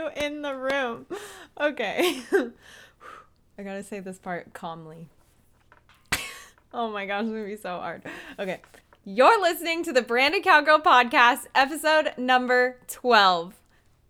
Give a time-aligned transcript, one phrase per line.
[0.00, 1.06] you in the room.
[1.60, 2.22] Okay.
[3.58, 5.08] I gotta say this part calmly.
[6.72, 8.02] oh my gosh, it's gonna be so hard.
[8.38, 8.60] Okay.
[9.04, 13.60] You're listening to the Branded Cowgirl Podcast, episode number 12.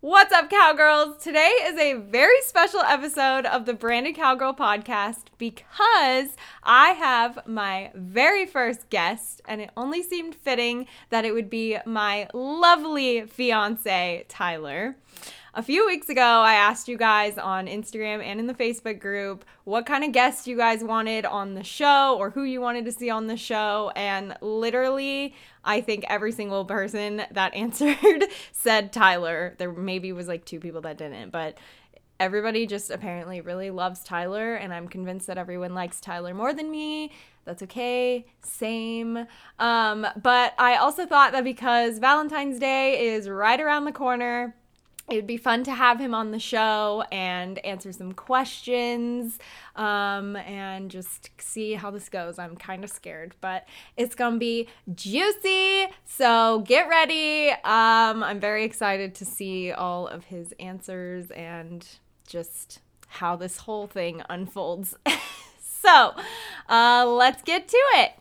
[0.03, 1.21] What's up, cowgirls?
[1.21, 6.29] Today is a very special episode of the Branded Cowgirl podcast because
[6.63, 11.79] I have my very first guest, and it only seemed fitting that it would be
[11.85, 14.95] my lovely fiance, Tyler.
[15.53, 19.45] A few weeks ago, I asked you guys on Instagram and in the Facebook group
[19.65, 22.93] what kind of guests you guys wanted on the show or who you wanted to
[22.93, 23.91] see on the show.
[23.97, 29.57] And literally, I think every single person that answered said Tyler.
[29.59, 31.59] There maybe was like two people that didn't, but
[32.21, 34.55] everybody just apparently really loves Tyler.
[34.55, 37.11] And I'm convinced that everyone likes Tyler more than me.
[37.45, 38.25] That's okay.
[38.45, 39.27] Same.
[39.59, 44.55] Um, but I also thought that because Valentine's Day is right around the corner,
[45.11, 49.39] it would be fun to have him on the show and answer some questions
[49.75, 52.39] um, and just see how this goes.
[52.39, 53.67] I'm kind of scared, but
[53.97, 55.89] it's going to be juicy.
[56.05, 57.51] So get ready.
[57.51, 61.85] Um, I'm very excited to see all of his answers and
[62.27, 64.95] just how this whole thing unfolds.
[65.61, 66.15] so
[66.69, 68.13] uh, let's get to it.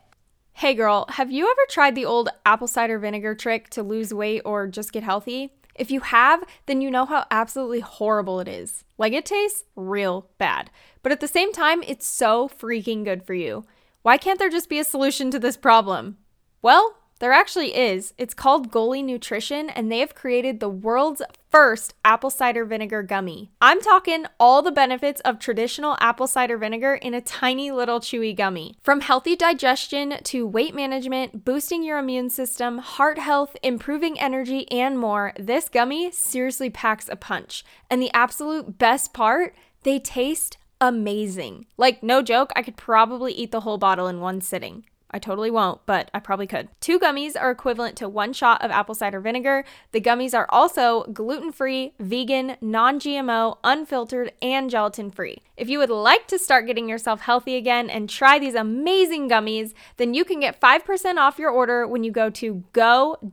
[0.54, 4.42] Hey girl, have you ever tried the old apple cider vinegar trick to lose weight
[4.44, 5.54] or just get healthy?
[5.80, 8.84] If you have, then you know how absolutely horrible it is.
[8.98, 10.70] Like it tastes real bad.
[11.02, 13.64] But at the same time, it's so freaking good for you.
[14.02, 16.18] Why can't there just be a solution to this problem?
[16.62, 18.14] Well, there actually is.
[18.18, 23.52] It's called Goli Nutrition, and they have created the world's first apple cider vinegar gummy.
[23.62, 28.36] I'm talking all the benefits of traditional apple cider vinegar in a tiny little chewy
[28.36, 28.78] gummy.
[28.82, 35.00] From healthy digestion to weight management, boosting your immune system, heart health, improving energy, and
[35.00, 37.64] more, this gummy seriously packs a punch.
[37.90, 41.66] And the absolute best part, they taste amazing.
[41.78, 44.86] Like, no joke, I could probably eat the whole bottle in one sitting.
[45.12, 46.70] I totally won't, but I probably could.
[46.80, 49.66] Two gummies are equivalent to one shot of apple cider vinegar.
[49.92, 55.42] The gummies are also gluten free, vegan, non GMO, unfiltered, and gelatin free.
[55.58, 59.74] If you would like to start getting yourself healthy again and try these amazing gummies,
[59.98, 63.24] then you can get 5% off your order when you go to go.goli.com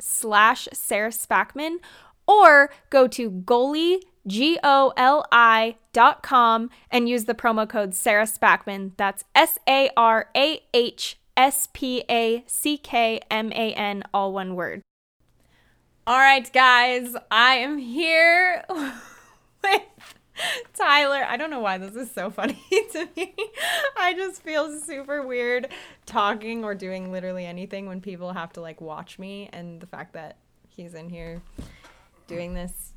[0.00, 1.76] slash Sarah Spackman
[2.26, 7.94] or go to Goli G O L I dot com and use the promo code
[7.94, 8.92] Sarah Spackman.
[8.96, 14.32] That's S A R A H S P A C K M A N, all
[14.32, 14.82] one word.
[16.06, 19.82] All right, guys, I am here with
[20.74, 21.24] Tyler.
[21.26, 22.60] I don't know why this is so funny
[22.92, 23.34] to me.
[23.96, 25.68] I just feel super weird
[26.06, 30.14] talking or doing literally anything when people have to like watch me, and the fact
[30.14, 30.36] that
[30.68, 31.42] he's in here
[32.26, 32.92] doing this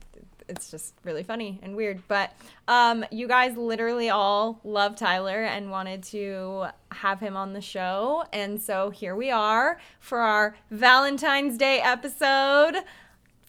[0.54, 2.02] it's just really funny and weird.
[2.08, 2.32] But
[2.68, 8.24] um, you guys literally all love Tyler and wanted to have him on the show.
[8.32, 12.78] And so here we are for our Valentine's Day episode.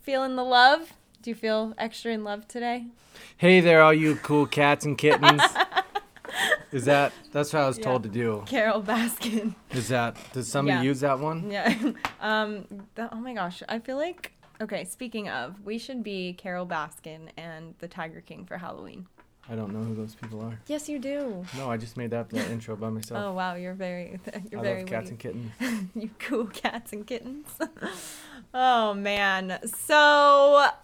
[0.03, 0.95] Feeling the love?
[1.23, 2.87] Do you feel extra in love today?
[3.37, 5.43] Hey there, all you cool cats and kittens.
[6.73, 7.85] Is that that's what I was yeah.
[7.85, 8.43] told to do?
[8.47, 9.55] Carole Baskin.
[9.71, 10.83] Is that does somebody yeah.
[10.83, 11.49] use that one?
[11.51, 11.73] Yeah.
[12.21, 12.67] um.
[12.99, 17.75] Oh my gosh, I feel like Okay, speaking of, we should be Carole Baskin and
[17.79, 19.07] the Tiger King for Halloween.
[19.49, 20.59] I don't know who those people are.
[20.69, 21.45] Yes, you do.
[21.57, 23.23] No, I just made that, that intro by myself.
[23.23, 24.19] Oh wow, you're very
[24.51, 25.29] you're I very love cats witty.
[25.29, 25.89] and kittens.
[25.95, 27.47] you cool cats and kittens.
[28.55, 29.59] oh man.
[29.67, 29.97] So,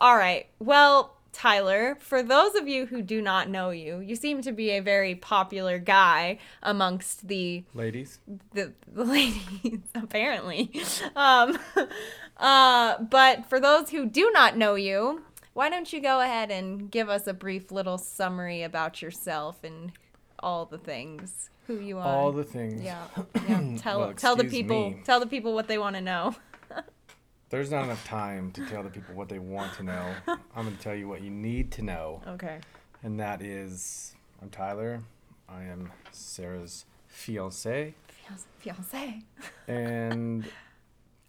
[0.01, 0.47] all right.
[0.59, 4.71] Well, Tyler, for those of you who do not know you, you seem to be
[4.71, 8.19] a very popular guy amongst the ladies.
[8.53, 9.05] The, the
[9.63, 10.71] ladies, apparently.
[11.15, 11.59] Um,
[12.37, 16.91] uh, but for those who do not know you, why don't you go ahead and
[16.91, 19.93] give us a brief little summary about yourself and
[20.39, 22.07] all the things, who you are.
[22.07, 22.83] All the things.
[22.83, 23.05] Yeah.
[23.49, 23.77] yeah.
[23.79, 25.03] Tell well, tell the people me.
[25.05, 26.35] tell the people what they want to know.
[27.51, 30.15] There's not enough time to tell the people what they want to know.
[30.29, 32.23] I'm going to tell you what you need to know.
[32.25, 32.61] Okay.
[33.03, 35.03] And that is I'm Tyler.
[35.49, 37.95] I am Sarah's fiance.
[38.61, 39.23] Fiance.
[39.67, 40.49] And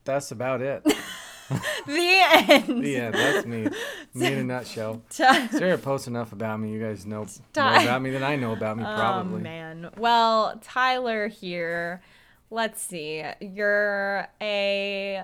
[0.04, 0.84] that's about it.
[1.88, 2.84] the end.
[2.84, 3.16] The end.
[3.16, 3.68] That's me.
[4.14, 5.02] Me in a nutshell.
[5.10, 6.72] Sarah posts enough about me.
[6.72, 7.26] You guys know
[7.58, 9.40] more about me than I know about me, oh, probably.
[9.40, 9.90] Oh, man.
[9.98, 12.04] Well, Tyler here.
[12.52, 13.24] Let's see.
[13.40, 15.24] You're a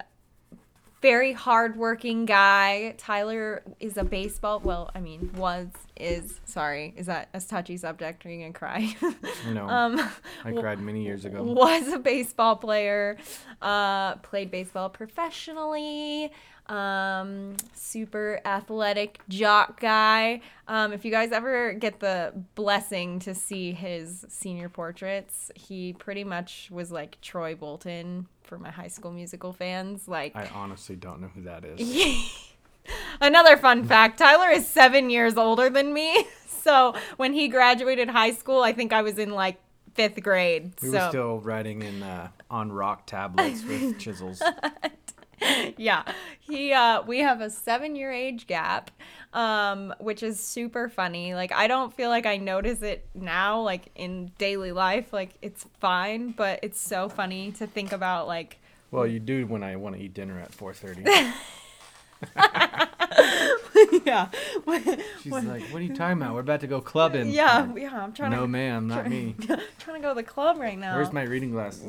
[1.01, 2.95] very hardworking guy.
[2.97, 4.59] Tyler is a baseball.
[4.59, 6.93] Well, I mean, was is sorry.
[6.95, 8.25] Is that a touchy subject?
[8.25, 8.95] Are you gonna cry?
[9.51, 9.67] no.
[9.67, 10.09] um,
[10.43, 11.43] I cried many years ago.
[11.57, 13.17] Was a baseball player.
[13.61, 16.31] Uh, played baseball professionally.
[16.69, 20.41] Um, super athletic jock guy.
[20.67, 26.23] Um, if you guys ever get the blessing to see his senior portraits, he pretty
[26.23, 30.07] much was like Troy Bolton for my high school musical fans.
[30.07, 32.43] Like, I honestly don't know who that is.
[33.21, 36.25] Another fun fact Tyler is seven years older than me.
[36.67, 39.57] So when he graduated high school, I think I was in like
[39.93, 40.73] fifth grade.
[40.81, 40.97] We so.
[40.97, 44.41] were still writing in uh, on rock tablets with chisels.
[45.77, 46.03] yeah.
[46.39, 48.91] He uh we have a seven year age gap
[49.33, 51.35] um which is super funny.
[51.35, 55.13] Like i don't feel like i notice it now like in daily life.
[55.13, 58.59] Like it's fine but it's so funny to think about like
[58.91, 61.33] well you do when i want to eat dinner at 4.30
[64.05, 64.29] yeah.
[65.21, 66.33] She's like what are you talking about?
[66.33, 67.29] We're about to go clubbing.
[67.29, 69.35] Yeah yeah i'm trying no to ma'am not try, me.
[69.79, 70.95] trying to go to the club right now.
[70.95, 71.85] where's my reading glasses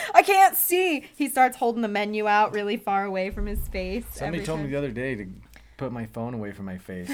[0.14, 1.06] I can't see.
[1.16, 4.04] He starts holding the menu out really far away from his face.
[4.12, 4.66] Somebody told time.
[4.66, 5.26] me the other day to
[5.76, 7.10] put my phone away from my face.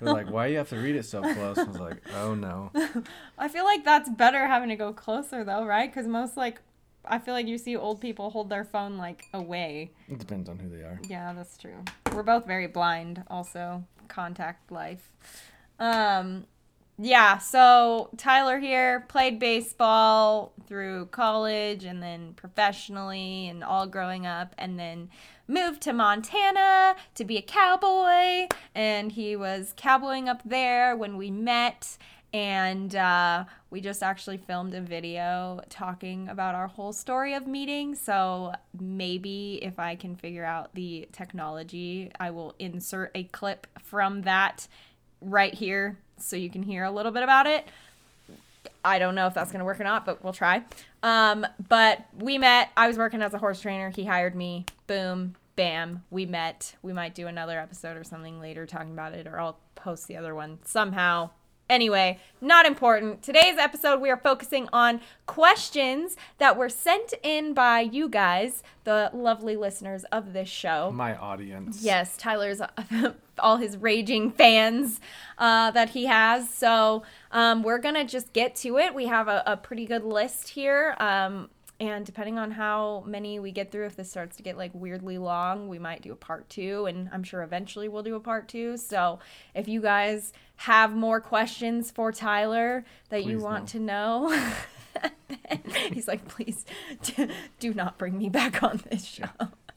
[0.00, 1.58] They're like, why do you have to read it so close?
[1.58, 2.70] I was like, oh no.
[3.38, 5.88] I feel like that's better having to go closer though, right?
[5.90, 6.60] Because most like,
[7.04, 9.92] I feel like you see old people hold their phone like away.
[10.08, 11.00] It depends on who they are.
[11.08, 11.84] Yeah, that's true.
[12.12, 15.12] We're both very blind, also contact life.
[15.78, 16.46] Um,
[17.00, 24.52] yeah, so Tyler here played baseball through college and then professionally and all growing up,
[24.58, 25.08] and then
[25.46, 28.48] moved to Montana to be a cowboy.
[28.74, 31.96] And he was cowboying up there when we met.
[32.34, 37.94] And uh, we just actually filmed a video talking about our whole story of meeting.
[37.94, 44.22] So maybe if I can figure out the technology, I will insert a clip from
[44.22, 44.66] that
[45.20, 47.66] right here so you can hear a little bit about it.
[48.84, 50.62] I don't know if that's going to work or not, but we'll try.
[51.02, 52.70] Um, but we met.
[52.76, 53.90] I was working as a horse trainer.
[53.90, 54.66] He hired me.
[54.86, 56.74] Boom, bam, we met.
[56.82, 60.16] We might do another episode or something later talking about it, or I'll post the
[60.16, 61.30] other one somehow.
[61.68, 63.22] Anyway, not important.
[63.22, 69.10] Today's episode, we are focusing on questions that were sent in by you guys, the
[69.12, 70.90] lovely listeners of this show.
[70.90, 71.82] My audience.
[71.82, 72.62] Yes, Tyler's
[73.38, 75.00] all his raging fans
[75.36, 76.48] uh, that he has.
[76.48, 78.94] So um, we're gonna just get to it.
[78.94, 80.96] We have a, a pretty good list here.
[80.98, 81.50] Um,
[81.80, 85.16] and depending on how many we get through, if this starts to get like weirdly
[85.16, 86.86] long, we might do a part two.
[86.86, 88.76] And I'm sure eventually we'll do a part two.
[88.76, 89.20] So
[89.54, 93.66] if you guys have more questions for Tyler that Please you want no.
[93.66, 94.50] to know,
[95.92, 96.66] he's like, please
[97.60, 99.28] do not bring me back on this show.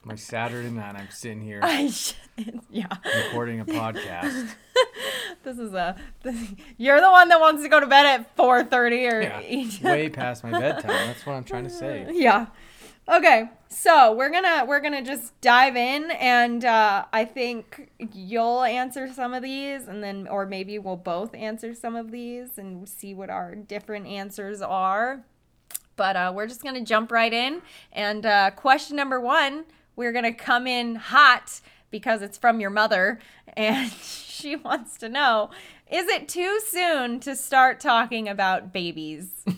[0.04, 2.16] My Saturday night, I'm sitting here I should,
[2.72, 2.88] yeah.
[3.28, 4.50] recording a podcast.
[5.44, 5.96] This is a.
[6.22, 6.36] This,
[6.78, 9.22] you're the one that wants to go to bed at 4:30 or.
[9.22, 10.90] Yeah, way past my bedtime.
[10.90, 12.08] That's what I'm trying to say.
[12.12, 12.48] Yeah.
[13.10, 19.12] Okay, so we're gonna we're gonna just dive in, and uh, I think you'll answer
[19.12, 23.16] some of these, and then or maybe we'll both answer some of these and see
[23.16, 25.24] what our different answers are.
[25.96, 29.66] But uh, we're just gonna jump right in, and uh, question number one,
[29.96, 33.20] we're gonna come in hot because it's from your mother,
[33.56, 35.50] and she wants to know:
[35.92, 39.46] Is it too soon to start talking about babies?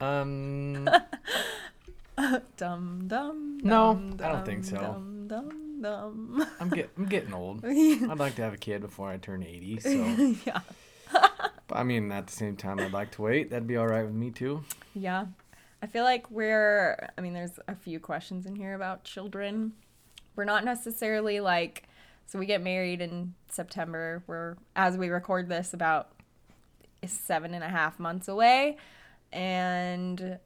[0.00, 0.88] Um,
[2.56, 3.58] dum dum.
[3.62, 4.76] No, dum, I don't think so.
[4.76, 6.46] Dum dum dum.
[6.58, 7.64] I'm get I'm getting old.
[7.64, 9.80] I'd like to have a kid before I turn 80.
[9.80, 9.90] So,
[10.46, 10.60] yeah.
[11.12, 13.50] but I mean, at the same time, I'd like to wait.
[13.50, 14.64] That'd be all right with me too.
[14.94, 15.26] Yeah.
[15.82, 19.72] I feel like we're, I mean, there's a few questions in here about children.
[20.36, 21.84] We're not necessarily like,
[22.26, 24.22] so we get married in September.
[24.26, 26.12] We're, as we record this, about
[27.06, 28.76] seven and a half months away.
[29.32, 30.38] And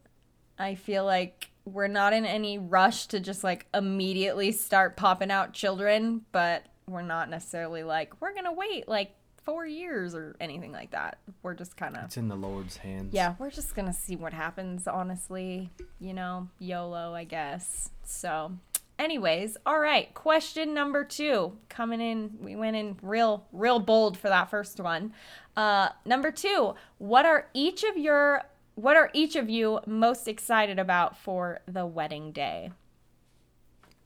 [0.59, 5.53] I feel like we're not in any rush to just like immediately start popping out
[5.53, 10.73] children, but we're not necessarily like, we're going to wait like four years or anything
[10.73, 11.19] like that.
[11.43, 13.13] We're just kind of It's in the Lord's hands.
[13.15, 15.71] yeah, we're just gonna see what happens, honestly.
[16.01, 17.91] You know, YOLO, I guess.
[18.05, 18.53] So,
[18.99, 20.13] anyways, all right.
[20.15, 22.39] Question number two coming in.
[22.41, 25.13] We went in real, real bold for that first one.
[25.57, 26.75] Uh, number two.
[26.99, 28.43] What are each of your
[28.77, 32.73] what are each of you most excited about for the wedding day?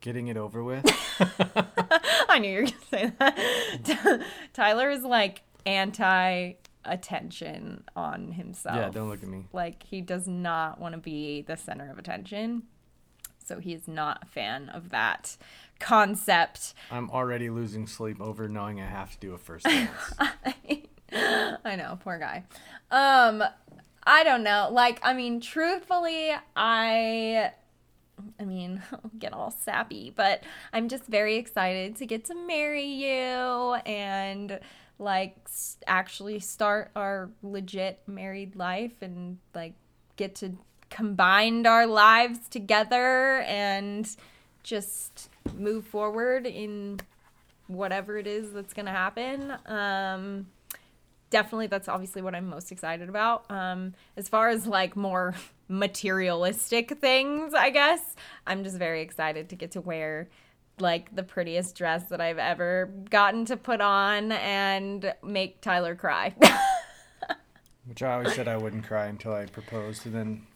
[0.00, 0.84] Getting it over with.
[2.28, 4.22] I knew you were gonna say that.
[4.52, 6.52] Tyler is like anti
[6.84, 8.76] attention on himself.
[8.76, 9.44] yeah, don't look at me.
[9.52, 12.62] Like he does not want to be the center of attention.
[13.44, 15.36] So he is not a fan of that
[15.80, 16.74] concept.
[16.90, 19.90] I'm already losing sleep over knowing I have to do a first dance.
[21.10, 22.44] I know, poor guy.
[22.90, 23.42] Um
[24.04, 24.68] I don't know.
[24.70, 27.52] Like I mean truthfully, I
[28.38, 28.82] I mean,
[29.18, 34.60] get all sappy, but I'm just very excited to get to marry you and
[34.98, 35.36] like
[35.86, 39.74] actually start our legit married life and like
[40.16, 40.52] get to
[40.90, 44.16] combine our lives together and
[44.62, 46.98] just move forward in
[47.68, 49.54] whatever it is that's going to happen.
[49.66, 50.46] Um
[51.30, 53.50] definitely that's obviously what I'm most excited about.
[53.50, 55.34] Um, as far as like more
[55.68, 60.28] materialistic things, I guess, I'm just very excited to get to wear
[60.80, 66.34] like the prettiest dress that I've ever gotten to put on and make Tyler cry.
[67.86, 70.46] Which I always said I wouldn't cry until I proposed, and then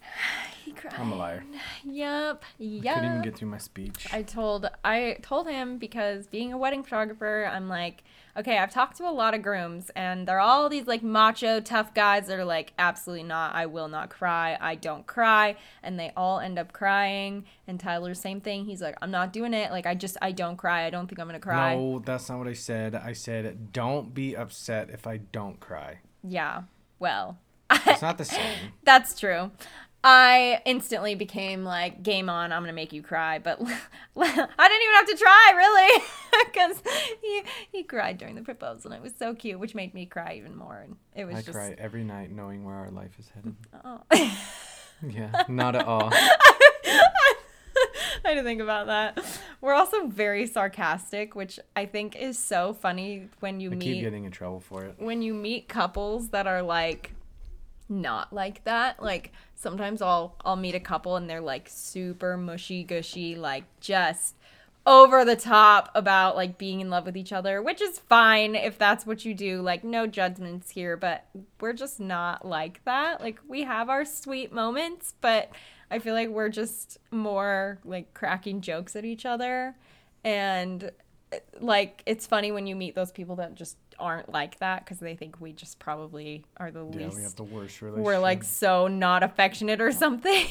[0.82, 1.00] cried.
[1.00, 1.44] I'm a liar.
[1.84, 2.44] Yep.
[2.58, 2.94] Yep.
[2.94, 4.06] Couldn't even get through my speech.
[4.12, 8.04] I told I told him because being a wedding photographer, I'm like,
[8.36, 11.92] okay, I've talked to a lot of grooms and they're all these like macho tough
[11.94, 14.56] guys that are like absolutely not, I will not cry.
[14.60, 18.64] I don't cry and they all end up crying and Tyler's same thing.
[18.64, 19.70] He's like, I'm not doing it.
[19.70, 20.84] Like I just I don't cry.
[20.86, 21.74] I don't think I'm going to cry.
[21.74, 22.94] No, that's not what I said.
[22.94, 25.98] I said don't be upset if I don't cry.
[26.22, 26.62] Yeah.
[26.98, 27.38] Well,
[27.86, 28.72] It's not the same.
[28.84, 29.50] That's true.
[30.04, 33.38] I instantly became like, game on, I'm gonna make you cry.
[33.38, 36.04] But I didn't even have to try, really,
[36.46, 36.82] because
[37.22, 40.34] he, he cried during the proposal and it was so cute, which made me cry
[40.36, 40.78] even more.
[40.78, 41.52] And it was I just.
[41.52, 43.54] cry every night knowing where our life is headed.
[43.84, 44.02] Oh.
[45.08, 46.10] Yeah, not at all.
[48.24, 49.18] I didn't think about that.
[49.60, 54.02] We're also very sarcastic, which I think is so funny when you I meet keep
[54.02, 54.94] getting in trouble for it.
[54.98, 57.12] when you meet couples that are like
[57.88, 59.32] not like that like
[59.62, 64.34] sometimes i'll i'll meet a couple and they're like super mushy gushy like just
[64.84, 68.76] over the top about like being in love with each other which is fine if
[68.78, 69.62] that's what you do.
[69.62, 71.26] Like no judgments here but
[71.60, 73.20] we're just not like that.
[73.20, 75.50] Like we have our sweet moments but
[75.90, 79.76] i feel like we're just more like cracking jokes at each other.
[80.24, 80.90] And
[81.60, 85.14] like it's funny when you meet those people that just aren't like that because they
[85.16, 88.04] think we just probably are the Yeah, least we have the worst relationship.
[88.04, 90.46] we're like so not affectionate or something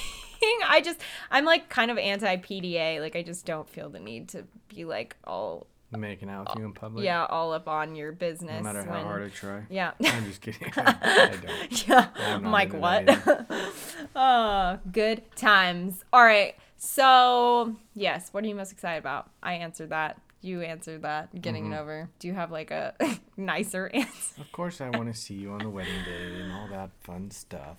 [0.67, 4.29] i just i'm like kind of anti pda like i just don't feel the need
[4.29, 7.03] to be like all making out with you in public.
[7.03, 9.61] yeah all up on your business No matter how when- hard I try.
[9.69, 10.71] yeah I'm just kidding.
[10.77, 11.87] I don't.
[11.87, 13.47] yeah I'm into what
[14.15, 19.89] oh good times all right so yes what are you most excited about i answered
[19.89, 21.73] that you answered that getting Mm-hmm.
[21.73, 22.93] it over do you have like a
[23.37, 26.67] nicer answer Of course, I want to see you on the wedding day and all
[26.69, 27.77] that fun stuff.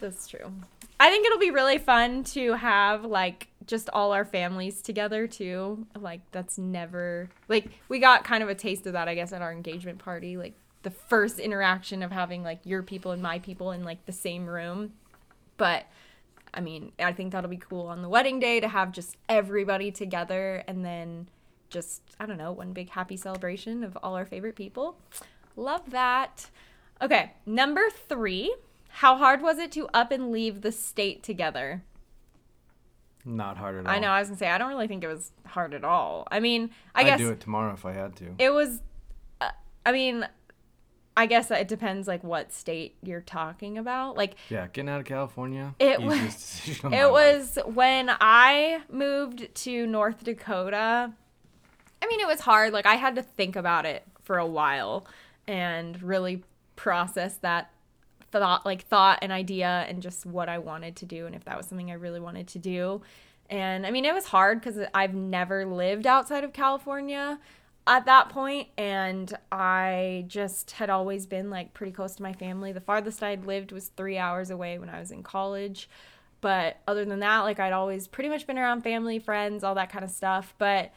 [0.00, 0.52] That's true.
[0.98, 5.86] I think it'll be really fun to have like just all our families together too.
[5.98, 9.40] Like that's never like we got kind of a taste of that I guess at
[9.42, 13.70] our engagement party, like the first interaction of having like your people and my people
[13.72, 14.92] in like the same room.
[15.56, 15.84] But
[16.52, 19.90] I mean, I think that'll be cool on the wedding day to have just everybody
[19.92, 21.28] together and then
[21.70, 24.98] just I don't know, one big happy celebration of all our favorite people.
[25.56, 26.50] Love that.
[27.02, 28.54] Okay, number 3.
[28.94, 31.82] How hard was it to up and leave the state together?
[33.24, 33.92] Not hard at all.
[33.92, 36.26] I know, I was gonna say, I don't really think it was hard at all.
[36.30, 38.34] I mean, I guess I'd guess do it tomorrow if I had to.
[38.38, 38.80] it was,
[39.40, 39.50] uh,
[39.84, 40.26] I mean,
[41.16, 44.16] I guess it depends like what state you're talking about.
[44.16, 45.74] Like, yeah, getting out of California.
[45.78, 47.10] It was- it life.
[47.10, 51.12] was when I moved to North Dakota.
[52.02, 52.72] I mean, it was hard.
[52.72, 55.06] Like, I had to think about it for a while
[55.46, 56.42] and really
[56.76, 57.70] process that
[58.30, 61.56] thought, like, thought and idea and just what I wanted to do and if that
[61.56, 63.02] was something I really wanted to do.
[63.48, 67.38] And I mean, it was hard because I've never lived outside of California
[67.86, 72.72] at that point and i just had always been like pretty close to my family
[72.72, 75.88] the farthest i'd lived was three hours away when i was in college
[76.40, 79.90] but other than that like i'd always pretty much been around family friends all that
[79.90, 80.92] kind of stuff but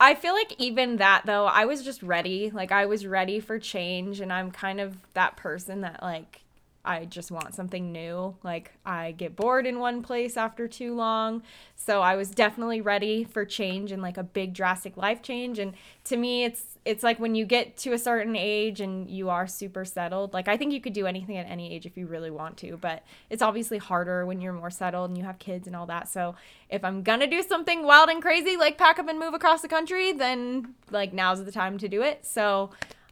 [0.00, 2.50] i feel like even that though i was just ready.
[2.50, 6.42] Like i was ready for change and i'm kind of that person that like
[6.88, 8.34] I just want something new.
[8.42, 11.42] Like I get bored in one place after too long.
[11.76, 15.74] So I was definitely ready for change and like a big drastic life change and
[16.04, 19.46] to me it's it's like when you get to a certain age and you are
[19.46, 20.32] super settled.
[20.32, 22.78] Like I think you could do anything at any age if you really want to,
[22.78, 26.08] but it's obviously harder when you're more settled and you have kids and all that.
[26.08, 26.36] So
[26.70, 29.60] if I'm going to do something wild and crazy like pack up and move across
[29.60, 32.24] the country, then like now's the time to do it.
[32.24, 32.70] So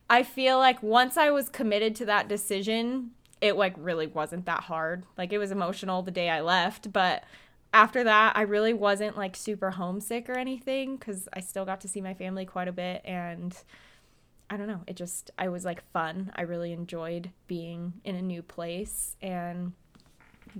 [0.09, 3.11] I feel like once I was committed to that decision,
[3.46, 5.04] it like really wasn't that hard.
[5.16, 7.24] Like it was emotional the day I left, but
[7.72, 11.88] after that, I really wasn't like super homesick or anything cuz I still got to
[11.88, 13.56] see my family quite a bit and
[14.48, 16.32] I don't know, it just I was like fun.
[16.36, 19.72] I really enjoyed being in a new place and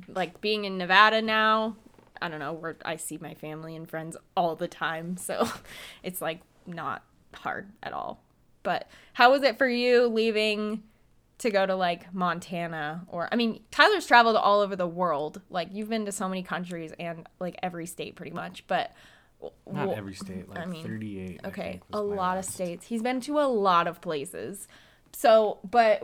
[0.09, 1.77] like being in Nevada now
[2.21, 5.17] I don't know, where I see my family and friends all the time.
[5.27, 5.49] So
[6.03, 7.03] it's like not
[7.35, 8.23] hard at all.
[8.63, 10.83] But how was it for you leaving
[11.39, 15.41] to go to like Montana or I mean, Tyler's traveled all over the world.
[15.51, 18.93] Like you've been to so many countries and like every state pretty much, but
[19.71, 21.41] not every state, like I mean, 38.
[21.45, 22.49] Okay, a lot last.
[22.49, 22.87] of states.
[22.87, 24.67] He's been to a lot of places.
[25.13, 26.03] So, but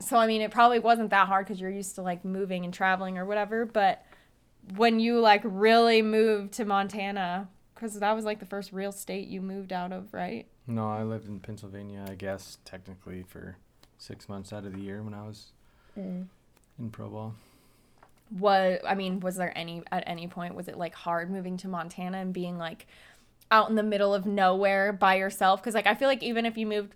[0.00, 2.74] so I mean, it probably wasn't that hard cuz you're used to like moving and
[2.74, 4.04] traveling or whatever, but
[4.76, 9.28] when you like really moved to Montana, because that was like the first real state
[9.28, 10.46] you moved out of, right?
[10.66, 13.56] No, I lived in Pennsylvania, I guess, technically for
[13.98, 15.48] six months out of the year when I was
[15.98, 16.26] mm.
[16.78, 17.34] in pro ball.
[18.30, 21.68] What I mean, was there any at any point was it like hard moving to
[21.68, 22.86] Montana and being like
[23.50, 25.60] out in the middle of nowhere by yourself?
[25.60, 26.94] Because like I feel like even if you moved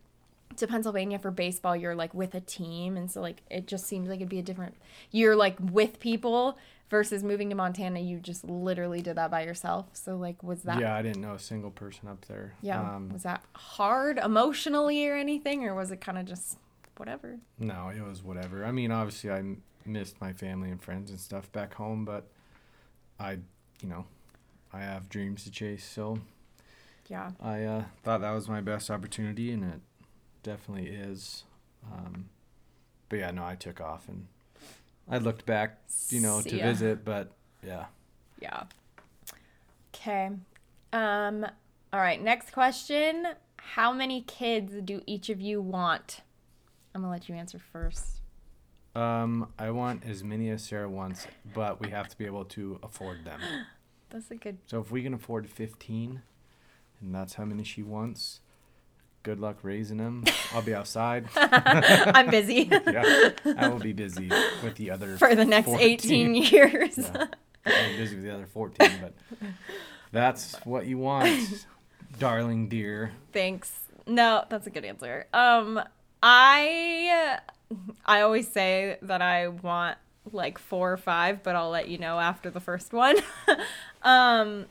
[0.57, 4.09] to Pennsylvania for baseball, you're like with a team, and so like it just seems
[4.09, 4.75] like it'd be a different.
[5.11, 6.59] You're like with people
[6.91, 9.87] versus moving to Montana, you just literally did that by yourself.
[9.95, 10.79] So like, was that?
[10.79, 12.53] Yeah, I didn't know a single person up there.
[12.61, 16.59] Yeah, um, was that hard emotionally or anything, or was it kind of just
[17.03, 17.41] whatever?
[17.59, 18.65] No, it was whatever.
[18.65, 19.43] I mean, obviously, I
[19.85, 22.29] missed my family and friends and stuff back home, but
[23.19, 23.39] I,
[23.83, 24.05] you know,
[24.73, 25.85] I have dreams to chase.
[25.85, 26.21] So
[27.09, 29.81] yeah, I uh, thought that was my best opportunity, and it
[30.45, 31.43] definitely is.
[31.93, 32.29] Um,
[33.09, 34.29] but yeah, no, I took off and
[35.11, 35.81] I looked back,
[36.11, 36.63] you know, See to ya.
[36.67, 37.33] visit, but
[37.67, 37.87] yeah.
[38.41, 38.63] Yeah.
[39.93, 40.31] Okay.
[40.93, 41.45] Um
[41.93, 43.27] all right, next question.
[43.57, 46.21] How many kids do each of you want?
[46.95, 48.21] I'm to let you answer first.
[48.95, 52.79] Um, I want as many as Sarah wants, but we have to be able to
[52.83, 53.41] afford them.
[54.11, 54.59] That's a good.
[54.67, 56.21] So if we can afford 15,
[57.01, 58.41] and that's how many she wants,
[59.23, 60.25] good luck raising them.
[60.53, 61.29] I'll be outside.
[61.37, 62.69] I'm busy.
[62.87, 64.31] yeah, I will be busy
[64.63, 65.89] with the other for the next 14.
[65.91, 66.99] 18 years.
[66.99, 67.27] yeah,
[67.65, 69.15] I'm busy with the other 14, but
[70.13, 71.67] that's what you want,
[72.19, 73.13] darling dear.
[73.33, 73.73] Thanks.
[74.07, 75.27] No, that's a good answer.
[75.33, 75.81] Um,
[76.23, 77.39] I
[78.05, 79.99] I always say that I want
[80.31, 83.17] like four or five, but I'll let you know after the first one.
[84.03, 84.67] um,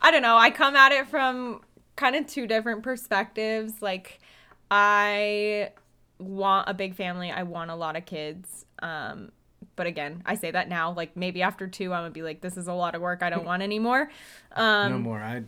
[0.00, 0.36] I don't know.
[0.36, 1.60] I come at it from
[1.96, 3.82] kind of two different perspectives.
[3.82, 4.20] Like,
[4.70, 5.72] I
[6.18, 7.30] want a big family.
[7.30, 8.64] I want a lot of kids.
[8.80, 9.32] Um,
[9.78, 10.92] but again, I say that now.
[10.92, 13.22] Like maybe after two, I'm gonna be like, this is a lot of work.
[13.22, 14.10] I don't want anymore.
[14.52, 15.20] Um, no more.
[15.20, 15.44] I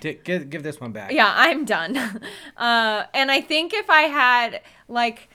[0.00, 1.12] give give this one back.
[1.12, 2.20] Yeah, I'm done.
[2.56, 5.28] Uh, and I think if I had like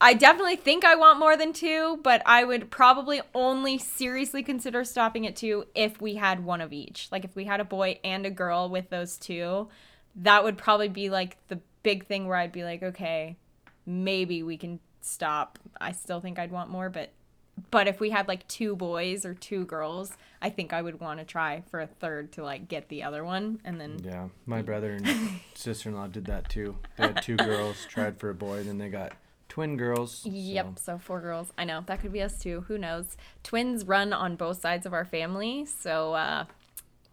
[0.00, 4.84] I definitely think I want more than two, but I would probably only seriously consider
[4.84, 7.08] stopping at two if we had one of each.
[7.12, 9.68] Like if we had a boy and a girl with those two,
[10.16, 13.36] that would probably be like the big thing where I'd be like, okay,
[13.84, 15.58] maybe we can stop.
[15.80, 17.10] I still think I'd want more, but
[17.70, 21.20] but if we had like two boys or two girls, I think I would want
[21.20, 24.62] to try for a third to like get the other one and then Yeah, my
[24.62, 25.06] brother and
[25.54, 26.76] sister-in-law did that too.
[26.96, 29.12] They had two girls, tried for a boy, then they got
[29.48, 30.24] twin girls.
[30.24, 30.82] Yep, so.
[30.82, 31.52] so four girls.
[31.58, 32.64] I know that could be us too.
[32.68, 33.16] Who knows?
[33.42, 36.46] Twins run on both sides of our family, so uh,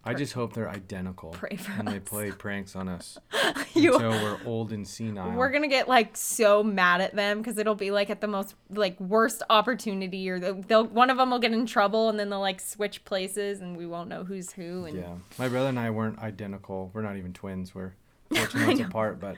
[0.03, 1.35] I just hope they're identical
[1.77, 3.17] and they play pranks on us
[3.73, 5.31] you, until we're old and senile.
[5.31, 8.55] We're gonna get like so mad at them because it'll be like at the most
[8.69, 12.39] like worst opportunity, or they'll one of them will get in trouble and then they'll
[12.39, 14.85] like switch places and we won't know who's who.
[14.85, 16.91] And yeah, my brother and I weren't identical.
[16.93, 17.75] We're not even twins.
[17.75, 17.93] We're
[18.33, 19.35] 14 months apart, but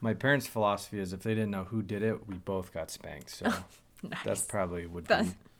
[0.00, 3.30] my parents' philosophy is if they didn't know who did it, we both got spanked.
[3.30, 3.46] So
[4.02, 4.18] nice.
[4.22, 5.14] that's probably would be.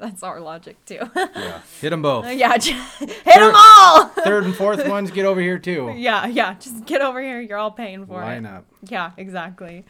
[0.05, 0.99] That's our logic too.
[1.17, 2.27] yeah, hit them both.
[2.27, 4.07] Uh, yeah, hit them all.
[4.09, 5.93] third and fourth ones get over here too.
[6.05, 7.41] Yeah, yeah, just get over here.
[7.41, 8.49] You're all paying for Line it.
[8.49, 8.67] Line up.
[8.89, 9.85] Yeah, exactly.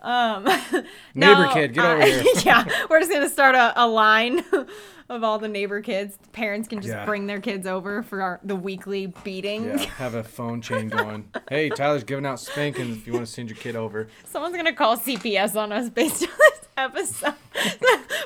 [0.00, 0.44] Um,
[1.14, 2.24] neighbor kid, get over here.
[2.44, 4.44] yeah, we're just gonna start a, a line
[5.08, 6.16] of all the neighbor kids.
[6.32, 7.04] Parents can just yeah.
[7.04, 9.64] bring their kids over for our, the weekly beating.
[9.64, 11.28] Yeah, have a phone chain going.
[11.48, 14.06] hey, Tyler's giving out spankings if you want to send your kid over.
[14.24, 17.34] Someone's gonna call CPS on us based on this episode.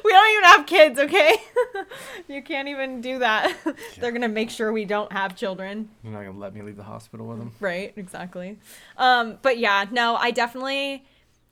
[0.05, 1.37] we don't even have kids, okay?
[2.29, 3.57] you can't even do that.
[3.65, 3.73] Yeah.
[3.99, 5.89] They're gonna make sure we don't have children.
[6.03, 7.53] They're not gonna let me leave the hospital with them.
[7.61, 8.59] Right, exactly.
[8.97, 11.05] Um, but yeah, no, I definitely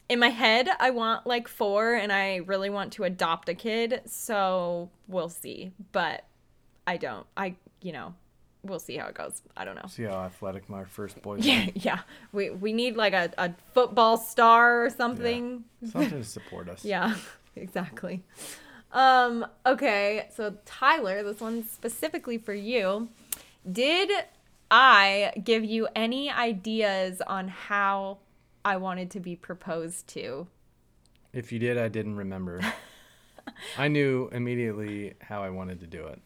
[0.09, 4.03] in my head I want like four and I really want to adopt a kid,
[4.07, 5.73] so we'll see.
[5.93, 6.25] But
[6.87, 7.27] I don't.
[7.37, 8.15] I you know,
[8.69, 9.43] we'll see how it goes.
[9.57, 9.87] I don't know.
[9.89, 11.37] See how athletic my first boy.
[11.41, 11.99] Yeah, yeah.
[12.33, 15.65] We we need like a, a football star or something.
[15.81, 15.91] Yeah.
[15.91, 16.85] Something to support us.
[16.85, 17.17] yeah,
[17.57, 18.23] exactly.
[18.93, 23.09] Um, okay, so Tyler, this one's specifically for you.
[23.71, 24.11] Did
[24.71, 28.19] I give you any ideas on how
[28.65, 30.47] I wanted to be proposed to.
[31.33, 32.61] If you did, I didn't remember.
[33.79, 36.21] I knew immediately how I wanted to do it.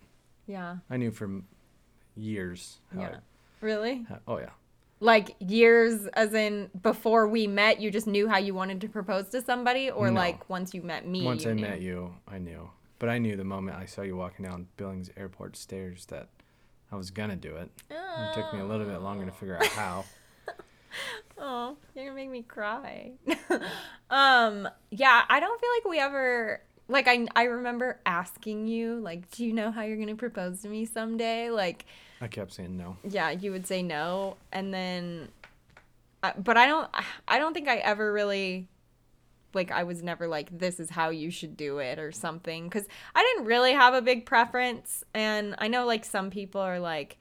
[0.47, 0.79] Yeah.
[0.91, 1.47] I knew from
[2.16, 2.79] years.
[2.96, 3.09] Yeah.
[3.09, 3.20] it-
[3.61, 4.05] Really?
[4.09, 4.51] how- oh yeah.
[5.01, 9.29] Like years, as in before we met, you just knew how you wanted to propose
[9.31, 10.20] to somebody, or No.
[10.20, 11.25] like once you met me.
[11.25, 11.62] Once I knew?
[11.62, 12.70] met you, I knew.
[13.01, 16.29] But I knew the moment I saw you walking down Billings Airport stairs that
[16.92, 17.70] I was gonna do it.
[17.90, 20.05] It took me a little bit longer to figure out how.
[21.38, 23.12] Oh, you're gonna make me cry.
[24.11, 29.31] um, yeah, I don't feel like we ever like I I remember asking you like,
[29.31, 31.51] do you know how you're gonna propose to me someday?
[31.51, 31.85] Like,
[32.21, 32.97] I kept saying no.
[33.09, 35.29] yeah, you would say no, and then,
[36.23, 36.88] I- but I don't
[37.29, 38.68] I don't think I ever really
[39.55, 42.87] like I was never like this is how you should do it or something because
[43.14, 47.18] I didn't really have a big preference, and I know like some people are like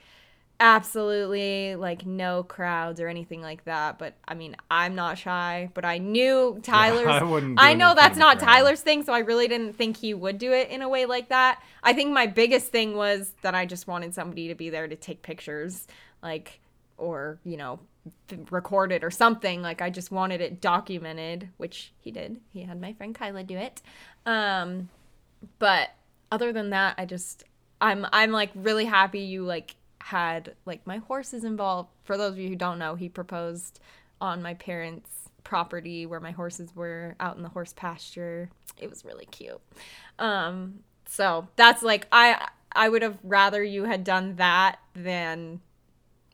[0.62, 5.84] absolutely like no crowds or anything like that but i mean i'm not shy but
[5.84, 8.48] i knew tyler's I wouldn't do i know that's not crowd.
[8.48, 11.30] tyler's thing so i really didn't think he would do it in a way like
[11.30, 11.62] that.
[11.84, 14.96] I think my biggest thing was that i just wanted somebody to be there to
[14.96, 15.88] take pictures
[16.22, 16.60] like
[16.98, 17.80] or you know
[18.52, 22.40] record it or something like i just wanted it documented which he did.
[22.54, 23.82] He had my friend kyla do it.
[24.28, 24.90] Um
[25.58, 25.90] but
[26.32, 27.44] other than that i just
[27.82, 31.90] i'm i'm like really happy you like had like my horses involved.
[32.04, 33.80] For those of you who don't know he proposed
[34.20, 35.10] on my parents
[35.44, 38.50] property where my horses were out in the horse pasture.
[38.78, 39.60] It was really cute.
[40.20, 45.60] Um so that's like i i would have rather you had done that than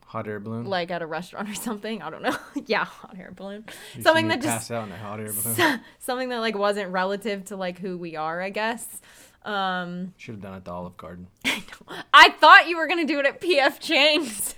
[0.05, 0.65] Hot air balloon.
[0.65, 2.01] like at a restaurant or something.
[2.01, 2.35] I don't know.
[2.65, 3.65] Yeah hot air balloon.
[3.95, 5.81] You something that just pass out in a hot air balloon.
[5.99, 9.01] something that like wasn't relative to like who we are i guess
[9.45, 11.27] um Should have done it at the Olive Garden.
[12.13, 14.55] I thought you were gonna do it at PF Chang's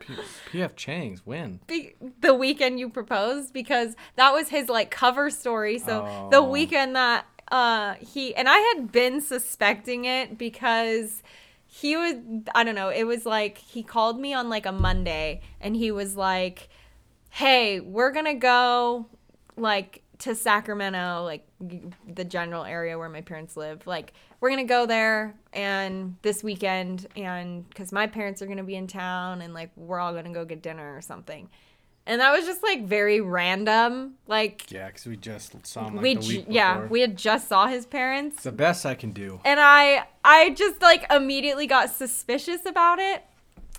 [0.00, 0.14] P-
[0.52, 5.78] PF Chang's when be- the weekend you proposed because that was his like cover story.
[5.78, 6.48] So the Oh.
[6.50, 11.22] weekend that uh he and I had been suspecting it because
[11.66, 12.14] he was
[12.54, 15.90] I don't know, it was like he called me on like a Monday and he
[15.90, 16.68] was like,
[17.30, 19.06] "Hey, we're going to go
[19.56, 21.46] like to Sacramento, like
[22.12, 23.86] the general area where my parents live.
[23.86, 28.58] Like we're going to go there and this weekend and cuz my parents are going
[28.58, 31.48] to be in town and like we're all going to go get dinner or something."
[32.10, 34.14] And that was just like very random.
[34.26, 37.16] Like Yeah, because we just saw him like we the j- week yeah, we had
[37.18, 39.40] just saw his parents It's the best I can do.
[39.44, 43.24] and I I just like immediately got suspicious about it.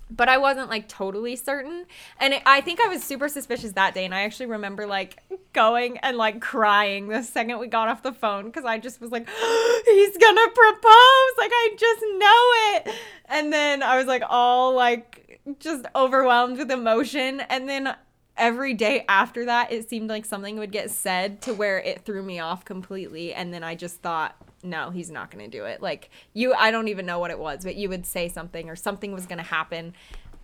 [0.09, 1.85] But I wasn't like totally certain.
[2.19, 4.05] And it, I think I was super suspicious that day.
[4.05, 5.17] And I actually remember like
[5.53, 9.11] going and like crying the second we got off the phone because I just was
[9.11, 9.27] like,
[9.85, 11.31] he's gonna propose.
[11.37, 12.95] Like, I just know it.
[13.25, 17.41] And then I was like, all like just overwhelmed with emotion.
[17.41, 17.95] And then
[18.37, 22.23] every day after that, it seemed like something would get said to where it threw
[22.23, 23.33] me off completely.
[23.33, 25.81] And then I just thought, no, he's not going to do it.
[25.81, 28.75] Like, you, I don't even know what it was, but you would say something or
[28.75, 29.93] something was going to happen.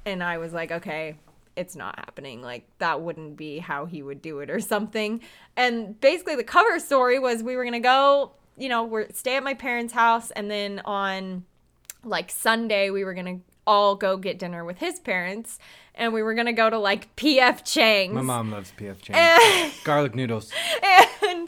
[0.06, 1.17] And I was like, okay,
[1.56, 2.41] it's not happening.
[2.41, 5.21] Like, that wouldn't be how he would do it or something.
[5.56, 9.36] And basically, the cover story was we were going to go, you know, we're stay
[9.36, 10.32] at my parents' house.
[10.32, 11.45] And then on
[12.04, 15.60] like Sunday, we were going to all go get dinner with his parents.
[15.97, 18.13] And we were to go to like PF Chang's.
[18.13, 19.17] My mom loves PF Chang's.
[19.19, 20.51] And- Garlic noodles.
[21.27, 21.47] and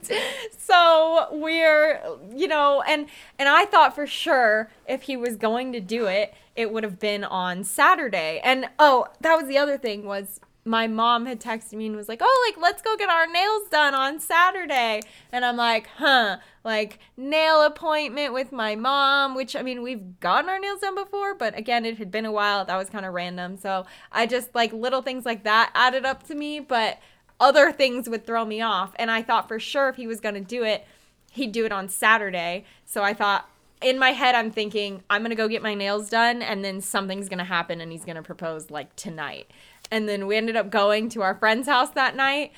[0.57, 2.01] so we're
[2.35, 3.07] you know and
[3.39, 6.99] and i thought for sure if he was going to do it it would have
[6.99, 11.73] been on saturday and oh that was the other thing was my mom had texted
[11.73, 15.01] me and was like oh like let's go get our nails done on saturday
[15.31, 20.49] and i'm like huh like nail appointment with my mom which i mean we've gotten
[20.49, 23.13] our nails done before but again it had been a while that was kind of
[23.13, 26.99] random so i just like little things like that added up to me but
[27.39, 28.93] other things would throw me off.
[28.97, 30.85] And I thought for sure if he was going to do it,
[31.31, 32.65] he'd do it on Saturday.
[32.85, 33.49] So I thought
[33.81, 36.81] in my head, I'm thinking, I'm going to go get my nails done and then
[36.81, 39.51] something's going to happen and he's going to propose like tonight.
[39.91, 42.51] And then we ended up going to our friend's house that night.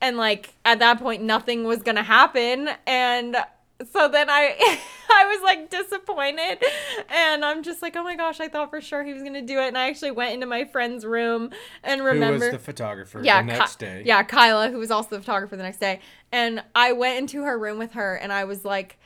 [0.00, 2.70] And like at that point, nothing was going to happen.
[2.86, 3.36] And
[3.92, 4.56] so then I
[5.12, 6.62] I was like disappointed
[7.08, 9.58] and I'm just like, oh my gosh, I thought for sure he was gonna do
[9.58, 9.68] it.
[9.68, 11.50] And I actually went into my friend's room
[11.82, 14.02] and remember Who was the photographer yeah, the next day?
[14.04, 16.00] Yeah, Kyla, who was also the photographer the next day.
[16.32, 18.98] And I went into her room with her and I was like,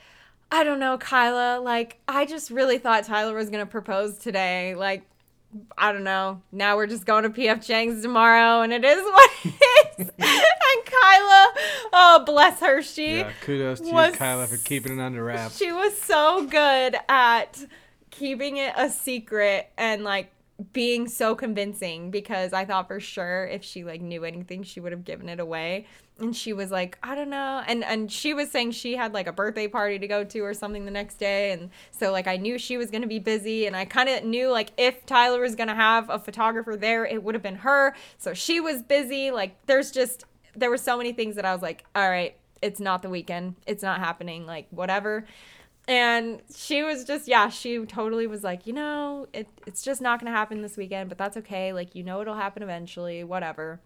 [0.51, 4.75] I don't know, Kyla, like I just really thought Tyler was gonna propose today.
[4.75, 5.05] Like,
[5.79, 6.43] I don't know.
[6.53, 9.55] Now we're just going to PF Chang's tomorrow and it is what it
[9.99, 10.09] is.
[10.19, 11.53] and Kyla,
[11.93, 15.57] oh bless her, she Yeah, kudos to you, Kyla, for keeping it under wraps.
[15.57, 17.65] she was so good at
[18.11, 20.31] keeping it a secret and like
[20.73, 24.93] being so convincing because I thought for sure if she like knew anything she would
[24.93, 25.87] have given it away
[26.19, 27.63] and she was like I don't know.
[27.67, 30.55] And and she was saying she had like a birthday party to go to or
[30.55, 31.53] something the next day.
[31.53, 33.67] And so like I knew she was going to be busy.
[33.67, 37.05] And I kind of knew like if Tyler was going to have a photographer there
[37.05, 37.95] it would have been her.
[38.19, 39.31] So she was busy.
[39.31, 40.25] Like there's just
[40.55, 43.57] there were so many things that I was like all right it's not the weekend.
[43.67, 44.47] It's not happening.
[44.47, 45.27] Like whatever.
[45.87, 50.21] And she was just yeah she totally was like you know it, it's just not
[50.21, 51.73] gonna happen this weekend but that's okay.
[51.73, 53.25] Like you know it'll happen eventually.
[53.25, 53.81] Whatever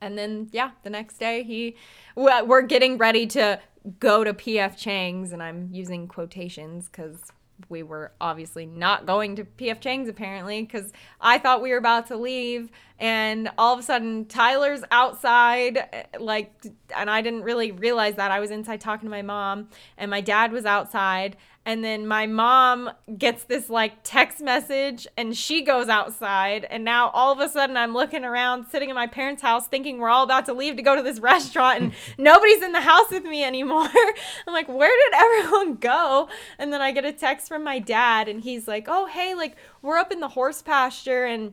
[0.00, 1.76] and then yeah the next day he
[2.16, 3.60] we're getting ready to
[3.98, 7.32] go to pf chang's and i'm using quotations because
[7.68, 12.06] we were obviously not going to PF Chang's apparently because I thought we were about
[12.08, 12.70] to leave.
[12.98, 16.52] And all of a sudden Tyler's outside eh, like
[16.96, 18.30] and I didn't really realize that.
[18.30, 22.26] I was inside talking to my mom and my dad was outside and then my
[22.26, 27.48] mom gets this like text message and she goes outside and now all of a
[27.48, 30.76] sudden i'm looking around sitting in my parents house thinking we're all about to leave
[30.76, 33.88] to go to this restaurant and nobody's in the house with me anymore
[34.46, 38.28] i'm like where did everyone go and then i get a text from my dad
[38.28, 41.52] and he's like oh hey like we're up in the horse pasture and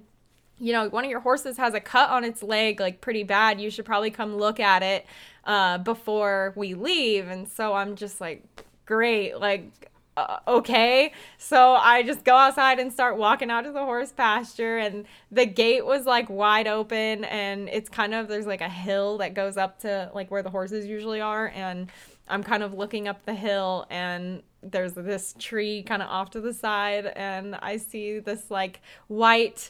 [0.60, 3.62] you know, one of your horses has a cut on its leg, like pretty bad.
[3.62, 5.06] You should probably come look at it
[5.44, 7.28] uh, before we leave.
[7.28, 8.44] And so I'm just like,
[8.86, 9.40] great.
[9.40, 11.14] Like, uh, okay.
[11.38, 15.46] So I just go outside and start walking out to the horse pasture, and the
[15.46, 19.58] gate was like wide open, and it's kind of there's like a hill that goes
[19.58, 21.92] up to like where the horses usually are, and
[22.28, 26.42] I'm kind of looking up the hill, and there's this tree kind of off to
[26.42, 29.70] the side, and I see this like white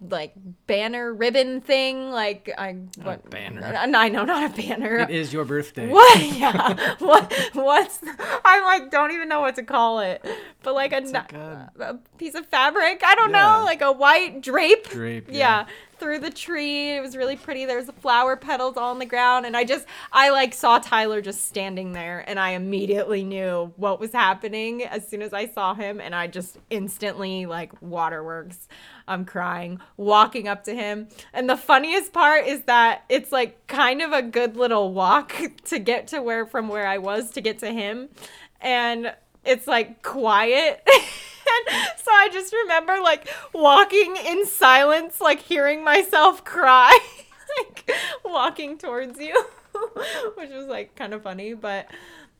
[0.00, 0.34] like
[0.66, 3.62] banner ribbon thing like i what banner.
[3.74, 4.98] I know not a banner.
[4.98, 5.88] It is your birthday.
[5.88, 6.20] What?
[6.36, 6.96] Yeah.
[6.98, 7.32] What?
[7.54, 8.00] What's
[8.44, 10.24] i'm like don't even know what to call it.
[10.62, 13.02] But like a, like a, a piece of fabric?
[13.04, 13.58] I don't yeah.
[13.58, 14.88] know like a white drape?
[14.88, 15.64] Drape yeah.
[15.64, 15.66] yeah
[15.98, 19.46] through the tree it was really pretty there's the flower petals all on the ground
[19.46, 24.00] and i just i like saw tyler just standing there and i immediately knew what
[24.00, 28.68] was happening as soon as i saw him and i just instantly like waterworks
[29.08, 31.08] I'm crying, walking up to him.
[31.32, 35.34] And the funniest part is that it's like kind of a good little walk
[35.66, 38.08] to get to where from where I was to get to him.
[38.60, 40.86] And it's like quiet.
[41.96, 46.98] so I just remember like walking in silence, like hearing myself cry,
[47.58, 47.90] like
[48.24, 49.34] walking towards you,
[50.36, 51.88] which was like kind of funny, but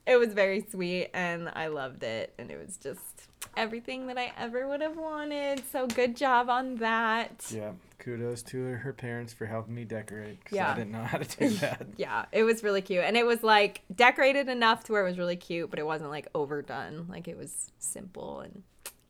[0.06, 2.32] it was very sweet and I loved it.
[2.38, 5.62] And it was just everything that I ever would have wanted.
[5.72, 7.46] So good job on that.
[7.50, 7.72] Yeah.
[7.98, 10.70] Kudos to her parents for helping me decorate because yeah.
[10.70, 11.86] I didn't know how to do that.
[11.96, 13.02] yeah, it was really cute.
[13.02, 16.10] And it was like decorated enough to where it was really cute, but it wasn't
[16.10, 17.06] like overdone.
[17.08, 18.62] Like it was simple and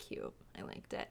[0.07, 0.33] cute.
[0.59, 1.09] I liked it.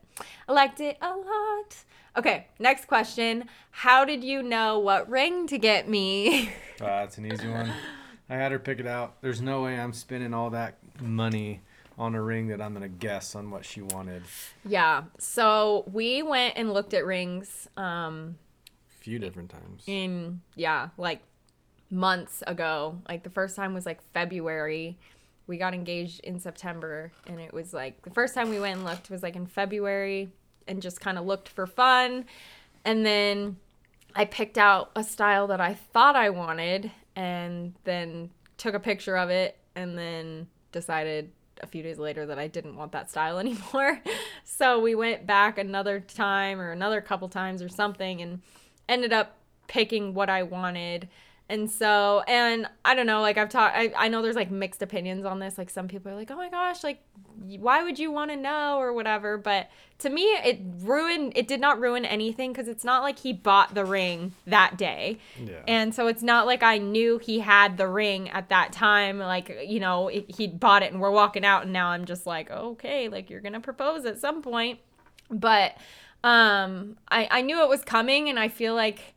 [0.47, 1.75] I liked it a lot.
[2.17, 3.45] Okay, next question.
[3.71, 6.49] How did you know what ring to get me?
[6.49, 7.71] uh, that's an easy one.
[8.29, 9.21] I had her pick it out.
[9.21, 11.61] There's no way I'm spending all that money
[11.97, 14.23] on a ring that I'm gonna guess on what she wanted.
[14.65, 15.03] Yeah.
[15.19, 17.67] So we went and looked at rings.
[17.77, 18.37] Um,
[18.91, 19.83] a few different times.
[19.85, 21.21] In yeah, like
[21.91, 23.01] months ago.
[23.07, 24.97] Like the first time was like February.
[25.47, 28.85] We got engaged in September, and it was like the first time we went and
[28.85, 30.29] looked was like in February,
[30.67, 32.25] and just kind of looked for fun,
[32.83, 33.57] and then
[34.15, 39.17] I picked out a style that I thought I wanted, and then took a picture
[39.17, 41.31] of it, and then decided
[41.61, 44.01] a few days later that I didn't want that style anymore.
[44.43, 48.41] so we went back another time or another couple times or something and
[48.87, 51.09] ended up picking what I wanted.
[51.47, 54.81] And so, and I don't know, like I've talked, I, I know there's like mixed
[54.81, 55.59] opinions on this.
[55.59, 57.03] Like some people are like, oh my gosh, like
[57.59, 59.37] why would you want to know or whatever.
[59.37, 63.31] But to me, it ruined, it did not ruin anything because it's not like he
[63.31, 65.19] bought the ring that day.
[65.39, 65.59] Yeah.
[65.67, 69.19] And so it's not like I knew he had the ring at that time.
[69.19, 72.49] Like, you know, he bought it and we're walking out and now I'm just like,
[72.49, 74.79] okay, like you're going to propose at some point.
[75.29, 75.77] But
[76.23, 79.14] um, I, I knew it was coming and I feel like,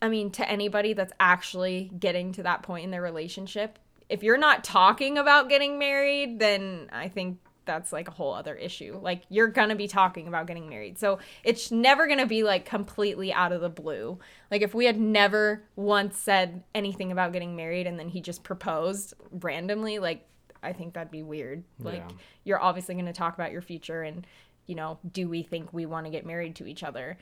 [0.00, 4.38] I mean, to anybody that's actually getting to that point in their relationship, if you're
[4.38, 8.98] not talking about getting married, then I think that's like a whole other issue.
[9.00, 10.98] Like you're going to be talking about getting married.
[10.98, 14.18] So it's never going to be like completely out of the blue.
[14.50, 18.42] Like if we had never once said anything about getting married and then he just
[18.42, 20.26] proposed randomly, like
[20.62, 21.62] I think that'd be weird.
[21.78, 22.16] Like yeah.
[22.44, 24.26] you're obviously going to talk about your future and
[24.66, 27.18] you know, do we think we want to get married to each other?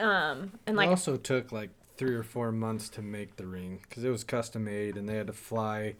[0.00, 3.80] Um and like it also took like three or four months to make the ring
[3.88, 5.94] because it was custom made and they had to fly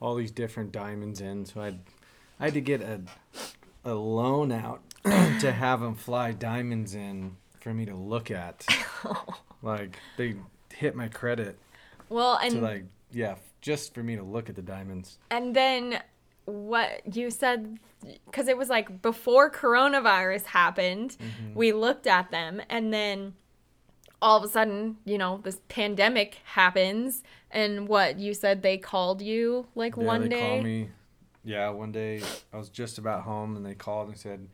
[0.00, 1.44] all these different diamonds in.
[1.46, 1.74] So I,
[2.38, 3.00] I had to get a,
[3.84, 8.66] a loan out to have them fly diamonds in for me to look at.
[9.62, 10.34] like they
[10.74, 11.58] hit my credit
[12.08, 15.18] well, and to like yeah, just for me to look at the diamonds.
[15.30, 16.00] and then
[16.46, 17.78] what you said
[18.24, 21.54] because it was like before coronavirus happened, Mm-hmm.
[21.54, 23.34] we looked at them and then
[24.22, 29.22] all of a sudden, you know, this pandemic happens and what you said they called
[29.22, 30.38] you like Yeah, one they day.
[30.40, 30.90] called me.
[31.42, 32.20] Yeah, one day
[32.52, 34.46] I was just about home and they called and said,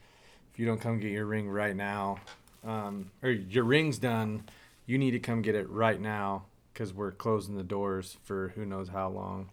[0.52, 2.18] if you don't come get your ring right now,
[2.64, 4.44] um, or your ring's done,
[4.86, 8.64] you need to come get it right now because we're closing the doors for who
[8.64, 9.50] knows how long.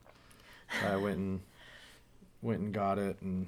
[0.79, 1.41] So I went and
[2.41, 3.47] went and got it and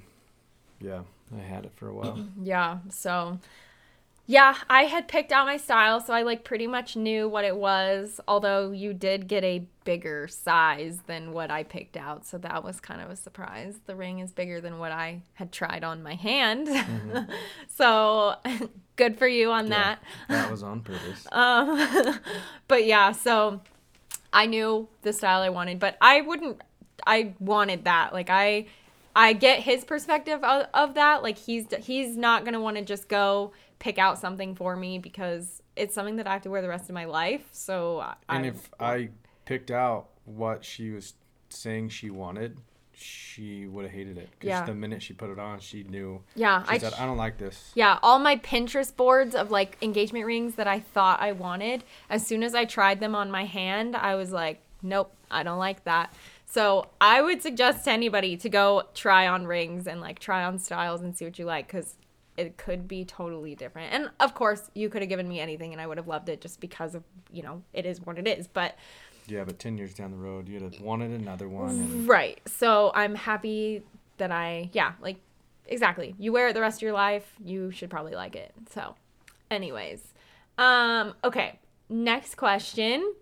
[0.80, 1.02] yeah,
[1.34, 2.18] I had it for a while.
[2.42, 2.78] Yeah.
[2.90, 3.38] So,
[4.28, 7.56] yeah, I had picked out my style, so I like pretty much knew what it
[7.56, 8.20] was.
[8.26, 12.80] Although you did get a bigger size than what I picked out, so that was
[12.80, 13.76] kind of a surprise.
[13.86, 16.68] The ring is bigger than what I had tried on my hand,
[17.68, 18.34] so
[18.96, 20.00] good for you on that.
[20.28, 21.24] That was on purpose.
[21.30, 22.18] Um,
[22.66, 23.60] but yeah, so
[24.32, 26.60] I knew the style I wanted, but I wouldn't.
[27.06, 28.12] I wanted that.
[28.12, 28.66] Like I,
[29.14, 31.22] I get his perspective of, of that.
[31.22, 35.62] Like he's he's not gonna want to just go pick out something for me because
[35.76, 37.42] it's something that I have to wear the rest of my life.
[37.52, 39.10] So I, and if I
[39.44, 41.14] picked out what she was
[41.48, 42.56] saying she wanted,
[42.98, 44.30] she would have hated it.
[44.32, 44.64] Because Yeah.
[44.64, 46.22] the minute she put it on, she knew.
[46.34, 47.72] yeah, She I said, I don't like this.
[47.74, 52.26] Yeah, all my Pinterest boards of like engagement rings that I thought I wanted, as
[52.26, 55.84] soon as I tried them on my hand, I was like, nope, I don't like
[55.84, 56.14] that.
[56.46, 60.58] So I would suggest to anybody to go try on rings and like try on
[60.58, 61.96] styles and see what you like because
[62.36, 63.92] it could be totally different.
[63.92, 66.40] And of course, you could have given me anything and I would have loved it
[66.40, 68.46] just because of, you know, it is what it is.
[68.46, 68.76] But
[69.26, 71.70] Yeah, but 10 years down the road, you'd have wanted another one.
[71.70, 72.40] And Right.
[72.46, 73.82] So I'm happy
[74.18, 75.16] that I, yeah, like,
[75.66, 76.14] exactly.
[76.18, 78.52] You wear it the rest of your life, you should probably like it.
[78.70, 78.94] So,
[79.50, 80.14] anyways,
[80.58, 81.58] um, okay.
[81.88, 83.14] Next question.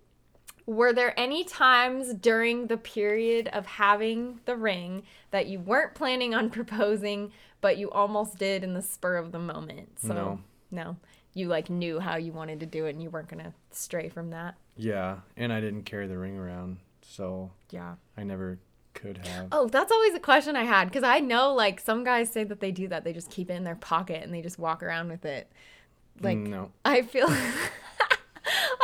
[0.66, 6.34] Were there any times during the period of having the ring that you weren't planning
[6.34, 7.32] on proposing,
[7.64, 9.98] but you almost did in the spur of the moment?
[10.00, 10.40] So, No.
[10.70, 10.96] no.
[11.32, 14.08] You like knew how you wanted to do it and you weren't going to stray
[14.10, 14.54] from that.
[14.76, 17.94] yeah, and I didn't carry the ring around, so Yeah.
[18.16, 18.58] I never
[18.92, 19.48] could have.
[19.50, 22.60] Oh, that's always a question I had because I know like some guys say that
[22.60, 23.02] they do that.
[23.02, 25.50] They just keep it in their pocket and they just walk around with it.
[26.20, 27.28] Like no, I feel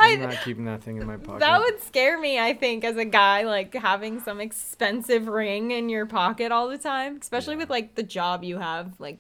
[0.00, 1.40] I'm I not keeping that thing in my pocket.
[1.40, 5.88] that would scare me, I think, as a guy, like having some expensive ring in
[5.88, 7.58] your pocket all the time, especially Yeah.
[7.60, 8.98] with like the job you have.
[8.98, 9.18] Like,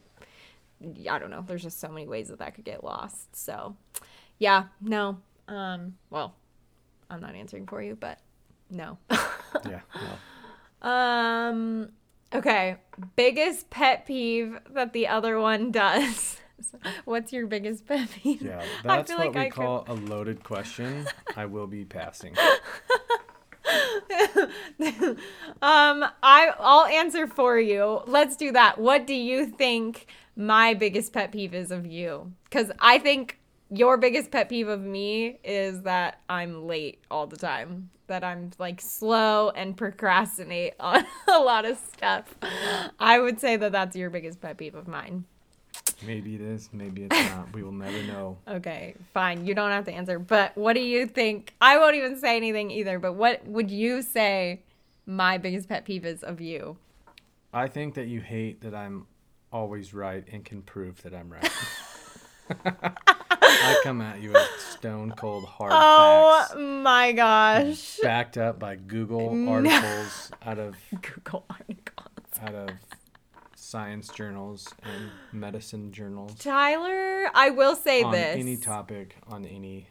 [1.10, 1.44] I don't know.
[1.46, 3.34] There's just so many ways that that could get lost.
[3.36, 3.76] So,
[4.38, 5.18] yeah, no.
[5.48, 6.34] Um, well,
[7.10, 8.18] I'm not answering for you, but
[8.70, 8.98] no.
[9.68, 10.10] yeah, no.
[10.88, 11.90] Um.
[12.32, 12.76] Okay.
[13.16, 16.36] Biggest pet peeve that the other one does.
[17.04, 18.42] What's your biggest pet peeve?
[18.42, 21.06] Yeah, I that's what like we I could- call a loaded question.
[21.36, 22.34] I will be passing.
[25.62, 26.04] Um.
[26.22, 28.00] I I'll answer for you.
[28.06, 28.78] Let's do that.
[28.78, 32.32] What do you think my biggest pet peeve is of you?
[32.44, 33.38] Because I think
[33.70, 37.90] your biggest pet peeve of me is that I'm late all the time.
[38.06, 42.34] That I'm like slow and procrastinate on a lot of stuff.
[42.98, 45.24] I would say that that's your biggest pet peeve of mine.
[46.06, 47.52] Maybe it is, maybe it's not.
[47.52, 48.38] We will never know.
[48.48, 49.46] Okay, fine.
[49.46, 50.18] You don't have to answer.
[50.18, 51.54] But what do you think?
[51.60, 52.98] I won't even say anything either.
[52.98, 54.62] But what would you say
[55.06, 56.76] my biggest pet peeve is of you?
[57.52, 59.06] I think that you hate that I'm
[59.52, 61.50] always right and can prove that I'm right.
[63.42, 67.98] I come at you with stone cold hard Oh facts, my gosh.
[68.02, 69.52] backed up by Google No.
[69.52, 72.08] articles out of Google articles.
[72.42, 72.70] out of
[73.70, 78.36] science journals and medicine journals Tyler, I will say on this.
[78.36, 79.86] any topic on any.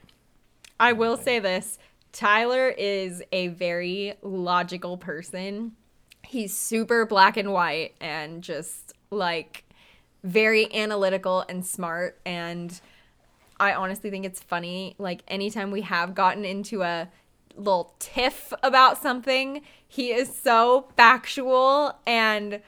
[0.77, 1.79] I will say this.
[2.11, 5.77] Tyler is a very logical person.
[6.23, 9.63] He's super black and white and just like
[10.25, 12.81] very analytical and smart and
[13.61, 17.07] I honestly think it's funny like anytime we have gotten into a
[17.55, 22.61] little tiff about something, he is so factual and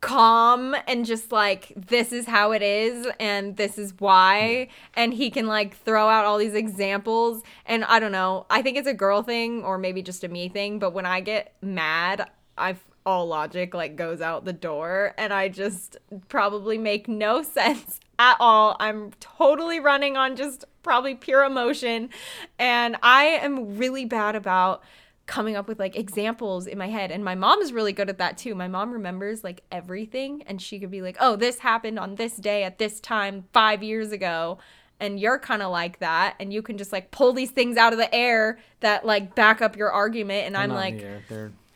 [0.00, 4.68] calm and just like this is how it is and this is why.
[4.94, 7.42] And he can like throw out all these examples.
[7.66, 10.48] And I don't know I think it's a girl thing or maybe just a me
[10.48, 15.32] thing but when I get mad i've all logic like goes out the door and
[15.32, 15.96] I just
[16.28, 18.76] probably make no sense at all.
[18.80, 22.10] I'm totally running on just probably pure emotion.
[22.58, 24.82] And I am really bad about
[25.28, 27.12] coming up with like examples in my head.
[27.12, 28.56] And my mom is really good at that too.
[28.56, 32.36] My mom remembers like everything and she could be like, oh, this happened on this
[32.36, 34.58] day at this time five years ago.
[34.98, 36.34] And you're kind of like that.
[36.40, 39.62] And you can just like pull these things out of the air that like back
[39.62, 40.46] up your argument.
[40.46, 41.04] And They're I'm like,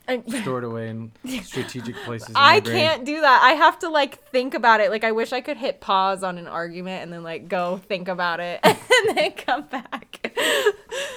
[0.07, 0.13] the.
[0.13, 2.31] I- stored away in strategic places.
[2.31, 3.43] In I can't do that.
[3.43, 4.91] I have to like think about it.
[4.91, 8.09] Like I wish I could hit pause on an argument and then like go think
[8.09, 8.77] about it and
[9.17, 10.33] then come back.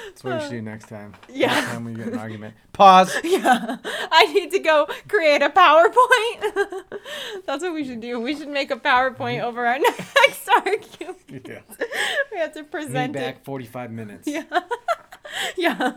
[0.05, 1.13] That's what we should do next time.
[1.29, 1.47] Yeah.
[1.47, 2.55] Next time we get an argument.
[2.73, 3.15] Pause.
[3.23, 3.77] Yeah.
[3.83, 6.83] I need to go create a PowerPoint.
[7.45, 8.19] That's what we should do.
[8.19, 11.47] We should make a PowerPoint over our next argument.
[11.47, 11.59] Yeah.
[12.31, 13.19] We have to present it.
[13.19, 14.27] back 45 minutes.
[14.27, 14.43] Yeah.
[15.57, 15.93] Yeah.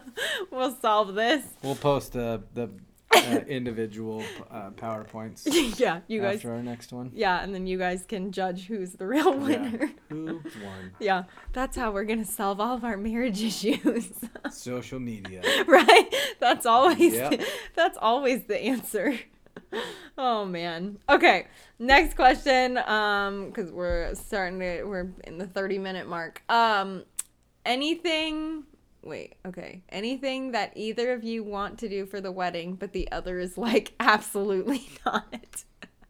[0.50, 1.44] We'll solve this.
[1.62, 2.70] We'll post uh, the
[3.14, 5.42] uh, individual uh, PowerPoints
[5.78, 7.10] yeah, you guys after our next one.
[7.14, 9.86] Yeah, and then you guys can judge who's the real winner.
[9.86, 9.88] Yeah.
[10.10, 10.26] Who
[10.64, 10.92] won?
[11.00, 14.10] Yeah, that's how we're gonna solve all of our marriage issues,
[14.50, 15.42] Social media.
[15.66, 16.14] right?
[16.38, 17.40] That's always Yep.
[17.74, 19.18] that's always the answer.
[20.16, 20.98] Oh man.
[21.08, 21.46] Okay,
[21.78, 22.78] next question.
[22.78, 26.42] Um, because we're starting to we're in the thirty minute mark.
[26.48, 27.04] Um,
[27.66, 28.64] anything.
[29.02, 29.36] Wait.
[29.46, 29.82] Okay.
[29.90, 33.56] Anything that either of you want to do for the wedding, but the other is
[33.56, 35.64] like absolutely not.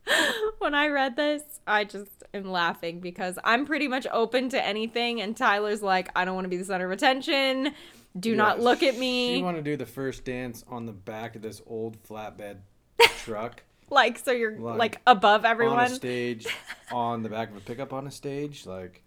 [0.58, 5.20] when I read this, I just am laughing because I'm pretty much open to anything,
[5.20, 7.74] and Tyler's like, I don't want to be the center of attention.
[8.18, 9.36] Do not look at me.
[9.36, 12.56] You want to do the first dance on the back of this old flatbed
[13.18, 16.46] truck like, so you're Like, like above everyone on a stage,
[16.92, 18.66] on the back of a pickup on a stage.
[18.66, 19.02] Like,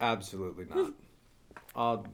[0.00, 0.92] absolutely not.
[1.74, 2.06] I'll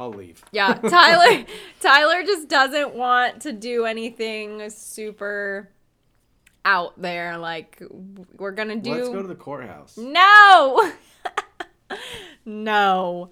[0.00, 0.42] I'll leave.
[0.50, 1.44] Yeah, Tyler.
[1.78, 5.68] Tyler just doesn't want to do anything super
[6.64, 7.36] out there.
[7.36, 7.82] Like,
[8.38, 8.94] we're gonna do.
[8.94, 9.98] Let's go to the courthouse.
[9.98, 10.90] No.
[12.46, 13.28] no.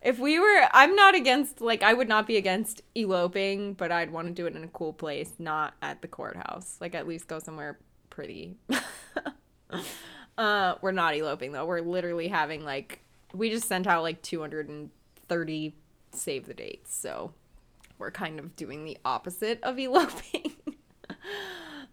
[0.00, 4.12] If we were I'm not against like I would not be against eloping, but I'd
[4.12, 6.76] want to do it in a cool place, not at the courthouse.
[6.80, 8.58] Like at least go somewhere pretty.
[10.38, 11.66] uh we're not eloping though.
[11.66, 13.00] We're literally having like
[13.32, 15.74] we just sent out like 230
[16.18, 16.94] save the dates.
[16.94, 17.32] So
[17.98, 20.52] we're kind of doing the opposite of eloping.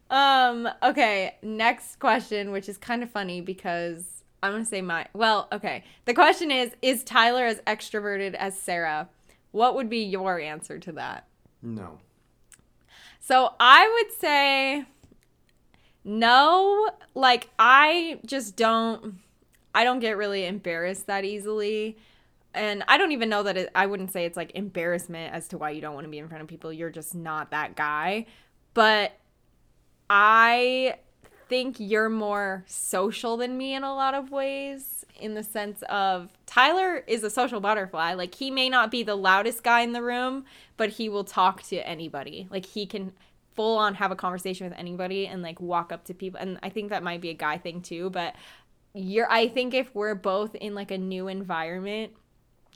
[0.10, 5.48] Um, okay, next question, which is kind of funny because I'm gonna say my well,
[5.52, 5.84] okay.
[6.06, 9.10] The question is, is Tyler as extroverted as Sarah?
[9.52, 11.28] What would be your answer to that?
[11.62, 12.00] No.
[13.20, 14.86] So I would say
[16.04, 16.90] no.
[17.14, 19.20] Like I just don't
[19.76, 21.98] I don't get really embarrassed that easily.
[22.54, 25.58] And I don't even know that it, I wouldn't say it's like embarrassment as to
[25.58, 26.74] why you don't want to be in front of people.
[26.74, 28.26] You're just not that guy.
[28.74, 29.14] But
[30.10, 30.96] I
[31.48, 36.30] think you're more social than me in a lot of ways in the sense of
[36.46, 38.14] Tyler is a social butterfly.
[38.14, 40.46] Like he may not be the loudest guy in the room,
[40.78, 42.48] but he will talk to anybody.
[42.50, 43.14] Like he can
[43.56, 46.40] full on have a conversation with anybody and like walk up to people.
[46.40, 48.36] And I think that might be a guy thing too, but
[48.94, 52.14] you're I think if we're both in like a new environment,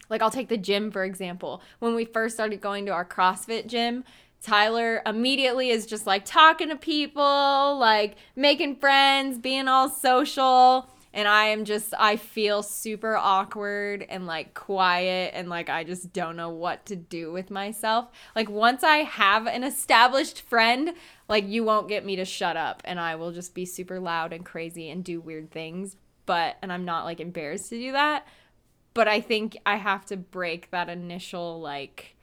[0.10, 1.62] like I'll take the gym for example.
[1.80, 4.04] When we first started going to our CrossFit gym,
[4.44, 10.90] Tyler immediately is just like talking to people, like making friends, being all social.
[11.14, 16.12] And I am just, I feel super awkward and like quiet and like I just
[16.12, 18.10] don't know what to do with myself.
[18.36, 20.94] Like once I have an established friend,
[21.30, 24.34] like you won't get me to shut up and I will just be super loud
[24.34, 25.96] and crazy and do weird things.
[26.26, 28.28] But, and I'm not like embarrassed to do that.
[28.94, 32.16] But I think I have to break that initial like,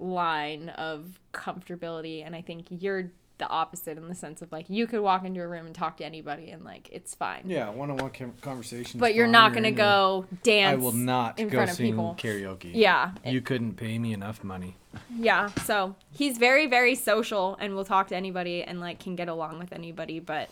[0.00, 4.84] line of comfortability and i think you're the opposite in the sense of like you
[4.84, 8.10] could walk into a room and talk to anybody and like it's fine Yeah, one-on-one
[8.40, 8.98] conversations.
[8.98, 11.76] but you're not gonna in the- go dance I will not in go front of
[11.76, 12.72] sing people karaoke.
[12.74, 14.74] yeah You couldn't pay me enough money.
[15.16, 19.28] yeah so he's very very social and will talk to anybody and like can get
[19.28, 20.50] along with anybody but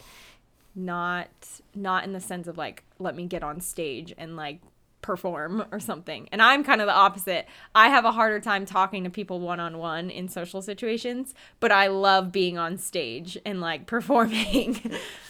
[0.76, 1.28] not
[1.74, 4.60] not in the sense of like let me get on stage and like
[5.04, 6.26] perform or something.
[6.32, 7.46] And i'm kind of the opposite.
[7.74, 12.32] I have a harder time talking to people one-on-one in social situations but i love
[12.32, 14.80] being on stage and like performing.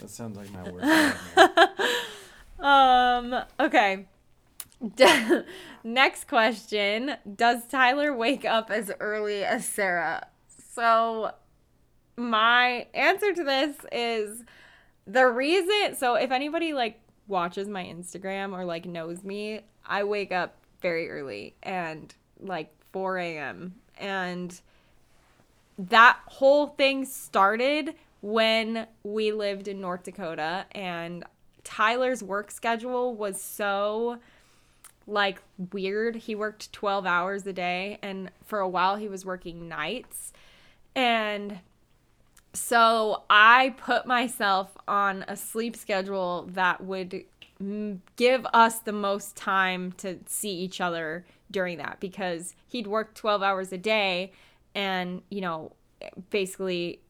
[0.01, 1.81] That sounds like my worst
[2.61, 4.07] um okay.
[5.85, 7.17] Next question.
[7.35, 10.29] Does tyler wake up as early as sarah?
[10.73, 11.33] So
[12.17, 14.45] my answer to this is
[15.07, 20.33] the reason so if anybody like watches my instagram or like knows me i wake
[20.33, 24.61] up very early and like 4 a.m and
[25.79, 31.25] that whole thing started when we lived in north dakota and
[31.63, 34.19] tyler's work schedule was so
[35.07, 36.17] like weird.
[36.17, 40.33] He worked 12 hours a day and for a while he was working nights.
[40.95, 41.61] And
[42.55, 47.25] so I put myself on a sleep schedule that would
[48.17, 53.43] give us the most time to see each other during that because he'd work 12
[53.43, 54.33] hours a day
[54.75, 55.73] and, you know,
[56.31, 57.01] basically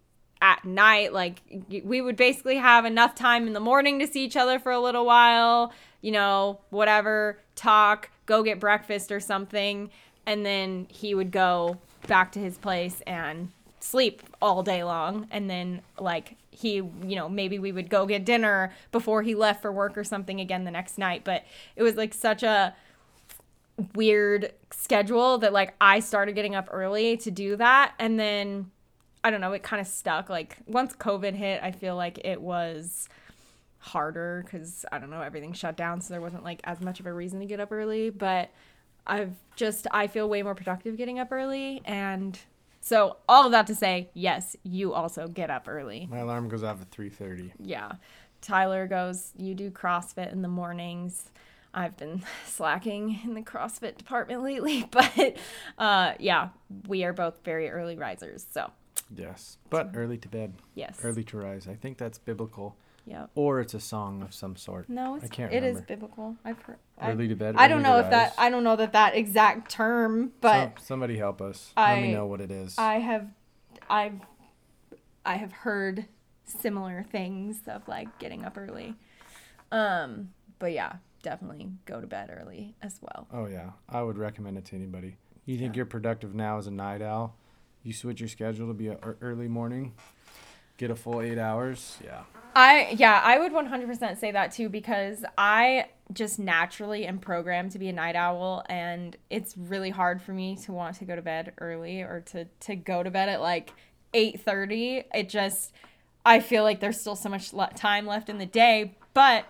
[0.43, 1.41] at night like
[1.85, 4.81] we would basically have enough time in the morning to see each other for a
[4.81, 5.73] little while,
[6.03, 9.91] you know, whatever, talk, go get breakfast or something,
[10.27, 13.51] and then he would go back to his place and
[13.85, 15.29] sleep all day long.
[15.31, 19.61] And then like he you know maybe we would go get dinner before he left
[19.61, 21.23] for work or something again the next night.
[21.25, 21.45] But
[21.77, 22.75] it was like such a
[23.95, 27.93] weird schedule that like I started getting up early to do that.
[27.99, 28.71] And then
[29.23, 30.31] I don't know it kind of stuck.
[30.31, 33.09] Like once covid hit I feel like it was
[33.79, 37.07] harder cuz I don't know everything shut down so there wasn't like as much of
[37.07, 38.09] a reason to get up early.
[38.09, 38.49] But
[39.07, 41.83] I've just I feel way more productive getting up early.
[41.85, 42.39] And
[42.85, 46.07] so all of that to say, yes, you also get up early.
[46.11, 47.53] My alarm goes off at 3:30.
[47.59, 47.93] Yeah.
[48.43, 51.31] Tyler goes, you do CrossFit in the mornings.
[51.73, 55.39] I've been slacking in the CrossFit department lately, but
[55.79, 56.51] uh, yeah,
[56.87, 58.45] we are both very early risers.
[58.51, 58.71] So,
[59.17, 60.99] Yes, but early to bed, yes.
[61.03, 61.67] early to rise.
[61.67, 62.77] I think that's biblical,
[63.07, 63.31] Yep.
[63.35, 64.89] or it's a song of some sort.
[64.89, 65.87] No, it's, I can't it is remember.
[65.87, 66.37] biblical.
[66.45, 66.79] I've heard.
[66.99, 67.55] I, Early to bed.
[67.59, 68.35] I don't know if that.
[68.39, 71.73] I don't know that that exact term, but Some- somebody help us.
[71.77, 72.77] Let me know what it is.
[72.79, 73.29] I have
[73.91, 74.21] I've
[75.27, 76.07] I have heard
[76.47, 78.95] similar things of like getting up early.
[79.73, 83.27] Um, but yeah, definitely go to bed early as well.
[83.33, 85.17] oh yeah, I would recommend it to anybody.
[85.47, 85.79] You think Yeah.
[85.79, 87.37] you're productive now as a night owl?
[87.83, 89.93] You switch your schedule to be a ear- early morning,
[90.79, 91.99] get a full eight hours.
[92.03, 92.23] Yeah.
[92.55, 97.79] I yeah, I would 100% say that too because I just naturally am programmed to
[97.79, 101.23] be a night owl and it's really hard for me to want to go to
[101.23, 103.73] bed early or to to go to bed at like
[104.13, 105.05] 8:30.
[105.15, 105.73] It just
[106.25, 109.47] I feel like there's still so much le- time left in the day, but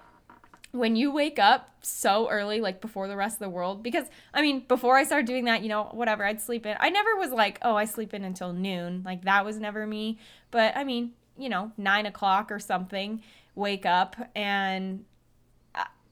[0.72, 4.42] when you wake up so early like before the rest of the world because i
[4.42, 6.76] mean before i started doing that you know whatever i'd sleep in.
[6.80, 9.02] I never was like oh i sleep in until noon.
[9.04, 10.18] Like that was never me.
[10.50, 13.22] But i mean you know nine o'clock or something
[13.54, 15.04] wake up and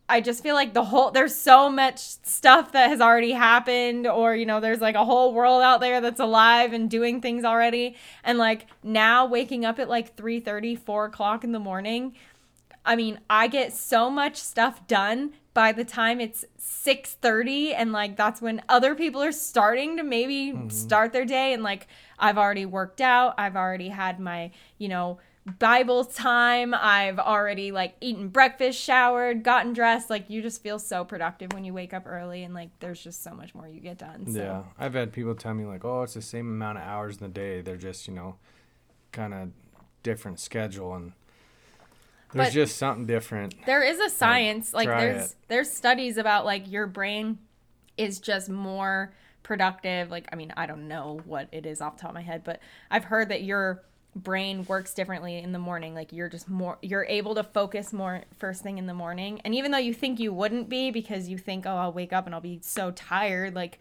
[0.09, 4.35] I- just feel like the whole there's so much stuff that has already happened or
[4.37, 7.97] you know there's like a whole world out there that's alive and doing things already.
[8.23, 12.15] And like now waking up at like 3 30, 4 o'clock in the morning
[12.85, 18.17] I mean, I get so much stuff done by the time it's 6:30 and like
[18.17, 20.69] that's when other people are starting to maybe mm-hmm.
[20.69, 21.87] start their day and like
[22.23, 25.19] I've already worked out, I've already had my, you know,
[25.59, 31.05] Bible time, I've already like eaten breakfast, showered, gotten dressed, like you just feel so
[31.05, 33.99] productive when you wake up early and like there's just so much more you get
[33.99, 34.25] done.
[34.33, 37.17] So Yeah, I've had people tell me like, "Oh, it's the same amount of hours
[37.17, 37.61] in the day.
[37.61, 38.37] They're just, you know,
[39.11, 39.49] kind of
[40.05, 41.13] different schedule and
[42.33, 45.37] there's But- just something different." there is a science like try there's it.
[45.49, 47.39] there's studies about like your brain
[47.97, 49.13] is just more
[49.43, 52.23] productive like i mean i don't know what it is off the top of my
[52.23, 53.83] head but i've heard that your
[54.15, 58.23] brain works differently in the morning like you're just more you're able to focus more
[58.39, 59.41] first thing in the morning.
[59.45, 62.27] And even though you think you wouldn't be because you think oh i'll wake up
[62.27, 63.79] and i'll be so tired like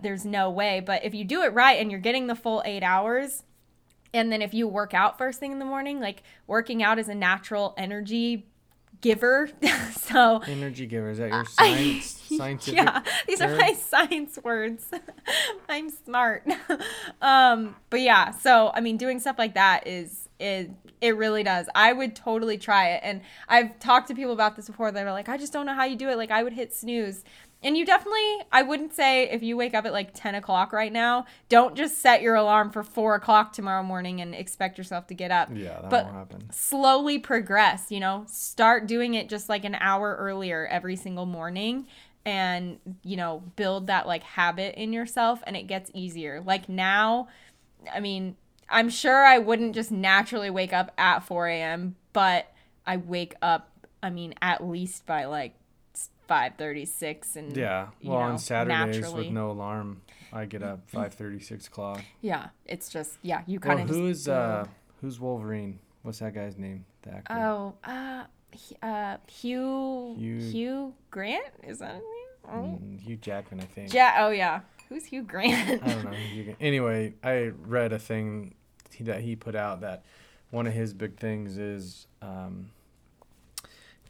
[0.00, 0.80] there's no way.
[0.80, 3.44] But if you do it right and you're getting the full eight hours
[4.12, 7.08] and then if you work out first thing in the morning like working out is
[7.08, 8.46] a natural energy
[9.02, 9.50] giver.
[10.02, 12.74] So Energy giver is that your science scientific?
[12.74, 14.86] yeah these are my science words.
[15.68, 16.44] I'm smart.
[17.20, 21.66] Um but yeah so i mean doing stuff like that is it it really does.
[21.74, 23.00] I would totally try it.
[23.04, 24.90] And i've talked to people about this before.
[24.92, 26.16] They're like i just don't know how you do it.
[26.16, 27.22] Like i would hit snooze
[27.62, 30.92] and you definitely i wouldn't say if you wake up at like 10 o'clock right
[30.92, 35.14] now don't just set your alarm for 4 o'clock tomorrow morning and expect yourself to
[35.14, 36.50] get up Yeah, that But- won't happen.
[36.52, 41.86] slowly progress, you know, start doing it just like an hour earlier every single morning
[42.24, 46.40] and, you know, build that like habit in yourself and it gets easier.
[46.40, 47.28] Like now,
[47.92, 48.36] I mean,
[48.68, 52.46] I'm sure I wouldn't just naturally wake up at 4 a.m., but
[52.86, 53.70] I wake up,
[54.02, 55.54] I mean, at least by like
[56.32, 57.88] 5:36 and Yeah.
[58.00, 59.24] you Well, know, on Saturdays naturally.
[59.26, 60.02] with no alarm,
[60.32, 62.00] I get up five thirty six o'clock.
[62.20, 64.66] yeah, it's just yeah, you Well, kind of who's uh
[65.00, 65.78] who's Wolverine?
[66.02, 66.84] What's that guy's name?
[67.02, 67.34] The actor.
[67.34, 68.24] Oh, uh,
[68.82, 72.18] uh, Hugh, Hugh- Hugh, Grant is that his name?
[72.48, 73.92] Oh, Hugh Jackman, I think.
[73.94, 74.16] yeah.
[74.18, 74.60] Oh, yeah.
[74.88, 75.82] Who's Hugh Grant?
[75.82, 76.54] I don't know.
[76.60, 78.54] Anyway, I read a thing
[79.00, 80.04] that he put out that
[80.50, 82.70] one of his big things is um,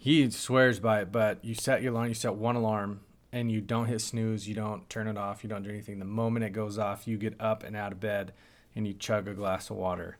[0.03, 3.61] he swears by it, but you set your alarm, you set one alarm, and you
[3.61, 6.00] don't hit snooze, you don't turn it off, you don't do anything.
[6.00, 8.32] The moment it goes off, you get up and out of bed,
[8.74, 10.18] and you chug a glass of water.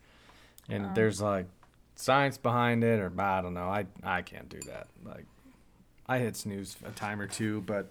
[0.69, 1.47] And there's like
[1.97, 3.69] science behind it, or I don't know.
[3.69, 4.87] I I can't do that.
[5.05, 5.27] Like
[6.07, 7.91] I hit snooze a time or two, but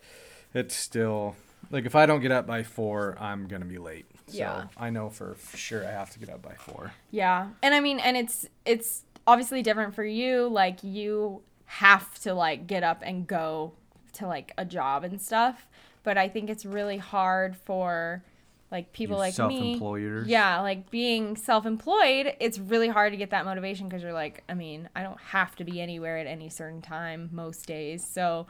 [0.54, 1.36] it's still
[1.72, 4.06] like if I don't get up by four, I'm gonna be late.
[4.28, 4.68] So Yeah.
[4.78, 6.94] I know for sure I have to get up by four.
[7.12, 7.50] Yeah.
[7.62, 10.48] And I mean, and it's it's obviously different for you.
[10.48, 11.42] Like you
[11.78, 13.72] have to like get up and go
[14.14, 15.68] to like a job and stuff.
[16.04, 18.24] But I think it's really hard for
[18.72, 19.34] like people You like me.
[19.36, 20.28] self-employers.
[20.28, 24.54] Yeah, like being self-employed, it's really hard to get that motivation because you're like, I
[24.54, 28.06] mean, I don't have to be anywhere at any certain time most days.
[28.06, 28.48] So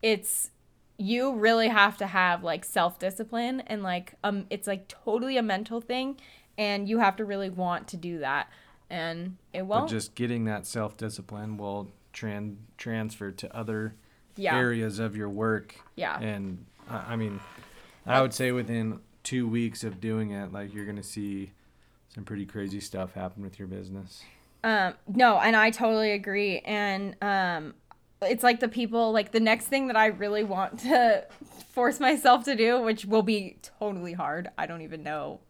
[0.00, 0.50] it's
[0.96, 5.80] you really have to have like self-discipline and like um it's like totally a mental
[5.80, 6.14] thing
[6.58, 8.50] and you have to really want to do that
[8.90, 13.94] and it won't But just getting that self discipline will tran- transfer to other
[14.36, 15.74] yeah areas of your work.
[15.96, 17.40] yeah And I I mean,
[18.06, 21.52] I would say within two weeks of doing it, like you're gonna see
[22.14, 24.22] some pretty crazy stuff happen with your business.
[24.62, 26.58] Um, no, and I totally agree.
[26.60, 27.74] And um,
[28.20, 31.24] it's like the people, like the next thing that I really want to
[31.72, 34.50] force myself to do, which will be totally hard.
[34.58, 35.40] I don't even know.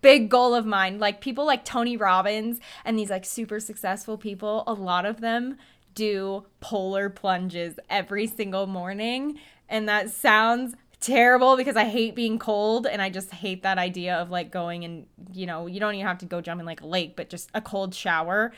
[0.00, 0.98] Big goal of mine.
[0.98, 5.56] Like people like Tony Robbins and these like super successful people, a lot of them
[5.94, 9.38] do polar plunges every single morning.
[9.68, 14.16] And that sounds terrible because I hate being cold and I just hate that idea
[14.16, 16.80] of like going and you know, you don't even have to go jump in like
[16.80, 18.52] a lake, but just a cold shower.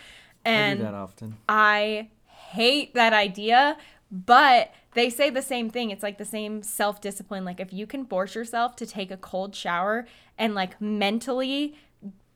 [0.45, 1.37] I And do that often.
[1.49, 3.77] I hate that idea,
[4.11, 5.91] but they say the same thing.
[5.91, 7.45] It's like the same self discipline.
[7.45, 10.07] Like, if you can force yourself to take a cold shower
[10.39, 11.75] and like mentally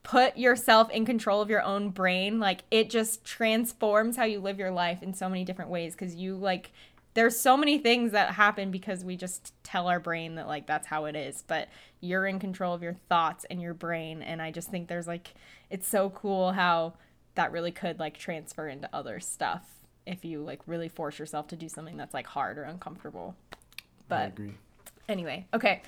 [0.03, 4.59] put yourself in control of your own brain, like, it just transforms how you live
[4.59, 5.95] your life in so many different ways.
[5.95, 6.73] Cause you like,
[7.15, 10.87] there's so many things that happen because we just tell our brain that like that's
[10.87, 11.69] how it is but
[12.01, 15.35] you're in control of your thoughts and your brain and i just think there's like
[15.71, 16.93] it's so cool how
[17.35, 19.80] that really could like transfer into other stuff
[20.11, 23.57] if you like really force yourself to do something that's like hard or uncomfortable I
[24.09, 24.55] but agree.
[25.09, 25.83] anyway okay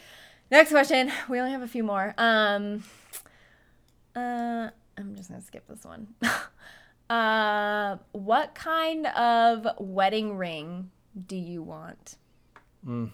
[0.50, 2.82] next question we only have a few more um
[4.16, 4.68] uh
[4.98, 6.08] i'm just gonna skip this one
[7.10, 10.90] uh what kind of wedding ring
[11.26, 12.16] do you want
[12.86, 13.10] Mm.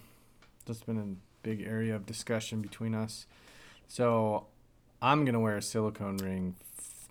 [0.64, 1.14] That's been a
[1.46, 3.26] big area of discussion between us.
[3.86, 4.46] So
[5.02, 6.54] I'm gonna wear a silicone ring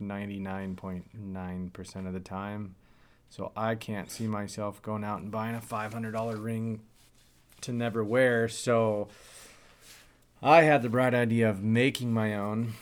[0.01, 2.75] 99.9% of the time.
[3.29, 6.81] So I can't see myself going out and buying a $500 ring
[7.61, 8.47] to never wear.
[8.47, 9.09] So
[10.41, 12.73] I had the bright idea of making my own,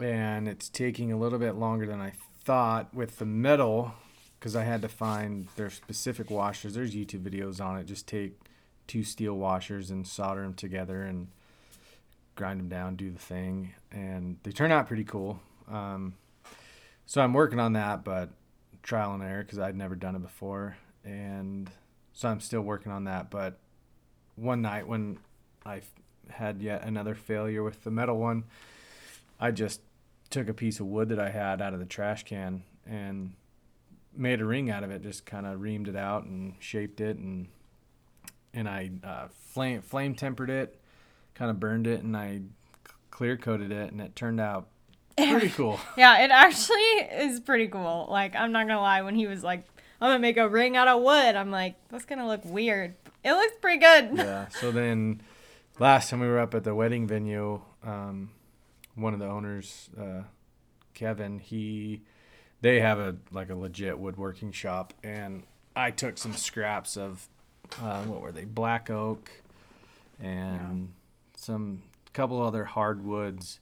[0.00, 2.12] and it's taking a little bit longer than I
[2.44, 3.94] thought with the metal
[4.38, 6.74] because I had to find their specific washers.
[6.74, 7.86] There's YouTube videos on it.
[7.86, 8.38] Just take
[8.86, 11.28] two steel washers and solder them together and
[12.34, 15.40] grind them down, do the thing, and they turn out pretty cool.
[15.70, 16.14] Um,
[17.06, 18.30] so I'm working on that, but
[18.82, 21.70] trial and error because I'd never done it before, and
[22.12, 23.30] so I'm still working on that.
[23.30, 23.58] But
[24.36, 25.18] one night when
[25.64, 25.82] I
[26.30, 28.44] had yet another failure with the metal one,
[29.40, 29.80] I just
[30.30, 33.34] took a piece of wood that I had out of the trash can and
[34.16, 35.02] made a ring out of it.
[35.02, 37.48] Just kind of reamed it out and shaped it, and
[38.54, 40.80] and I uh, flame flame tempered it,
[41.34, 42.42] kind of burned it, and I
[43.10, 44.68] clear coated it, and it turned out
[45.16, 45.78] pretty cool.
[45.96, 48.06] Yeah, it actually is pretty cool.
[48.10, 49.64] Like, I'm not gonna lie, when he was like,
[50.00, 52.94] I'm gonna make a ring out of wood, I'm like, that's gonna look weird.
[53.24, 54.16] It looks pretty good.
[54.18, 54.46] yeah.
[54.60, 55.22] So then,
[55.78, 58.30] last time we were up at the wedding venue, um,
[58.94, 60.22] one of the owners, uh,
[60.94, 62.02] Kevin, he,
[62.60, 65.44] they have a like a legit woodworking shop, and
[65.74, 67.28] I took some scraps of,
[67.80, 69.30] uh, what were they, black oak,
[70.20, 70.92] and
[71.36, 71.82] some
[72.12, 73.58] couple other hardwoods,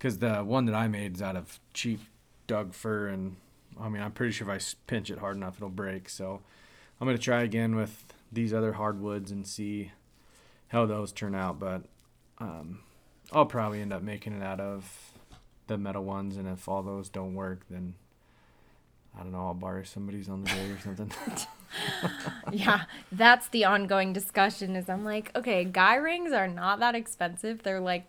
[0.00, 2.00] because the one that I made is out of cheap
[2.46, 3.36] Doug fir, and
[3.78, 6.08] I mean I'm pretty sure if I pinch it hard enough it'll break.
[6.08, 6.40] So
[7.00, 9.92] I'm gonna try again with these other hardwoods and see
[10.68, 11.58] how those turn out.
[11.58, 11.82] But
[12.38, 12.80] um,
[13.30, 15.12] I'll probably end up making it out of
[15.66, 17.94] the metal ones, and if all those don't work, then
[19.14, 19.48] I don't know.
[19.48, 21.12] I'll borrow somebody's on the day or something.
[22.52, 24.76] yeah, that's the ongoing discussion.
[24.76, 27.62] Is I'm like, okay, guy rings are not that expensive.
[27.62, 28.06] They're like,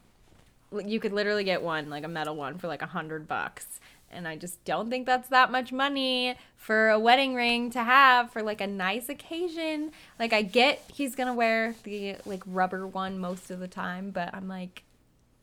[0.85, 3.79] you could literally get one, like a metal one, for like a hundred bucks.
[4.13, 8.29] And I just don't think that's that much money for a wedding ring to have
[8.31, 9.91] for like a nice occasion.
[10.19, 14.33] Like I get he's gonna wear the like rubber one most of the time, but
[14.33, 14.83] I'm like,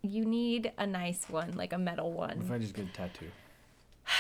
[0.02, 2.52] you need a nice one, like a metal one What if.
[2.52, 3.26] I just get a tattoo?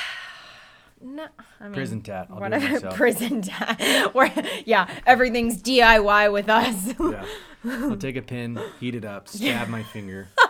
[1.00, 1.28] No,
[1.60, 2.26] I mean, Prison tat.
[2.28, 4.12] I'll whatever prison tat.
[4.16, 4.32] Where
[4.64, 6.92] yeah, everything's DIY with us.
[6.98, 7.24] yeah.
[7.64, 10.26] I'll take a pin, heat it up, stab my finger.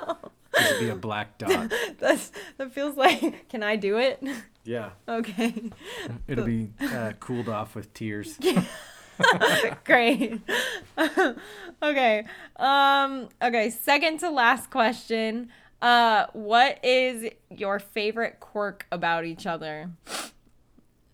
[0.60, 1.72] Just be a black dot.
[1.98, 3.48] That's that feels like.
[3.48, 4.22] Can I do it?
[4.64, 4.90] Yeah.
[5.08, 5.70] Okay.
[6.26, 8.38] It'll be uh, cooled off with tears.
[9.84, 10.40] Great.
[11.82, 12.24] okay.
[12.56, 13.28] Um.
[13.42, 13.70] Okay.
[13.70, 15.50] Second to last question.
[15.80, 19.90] Uh, what is your favorite quirk about each other?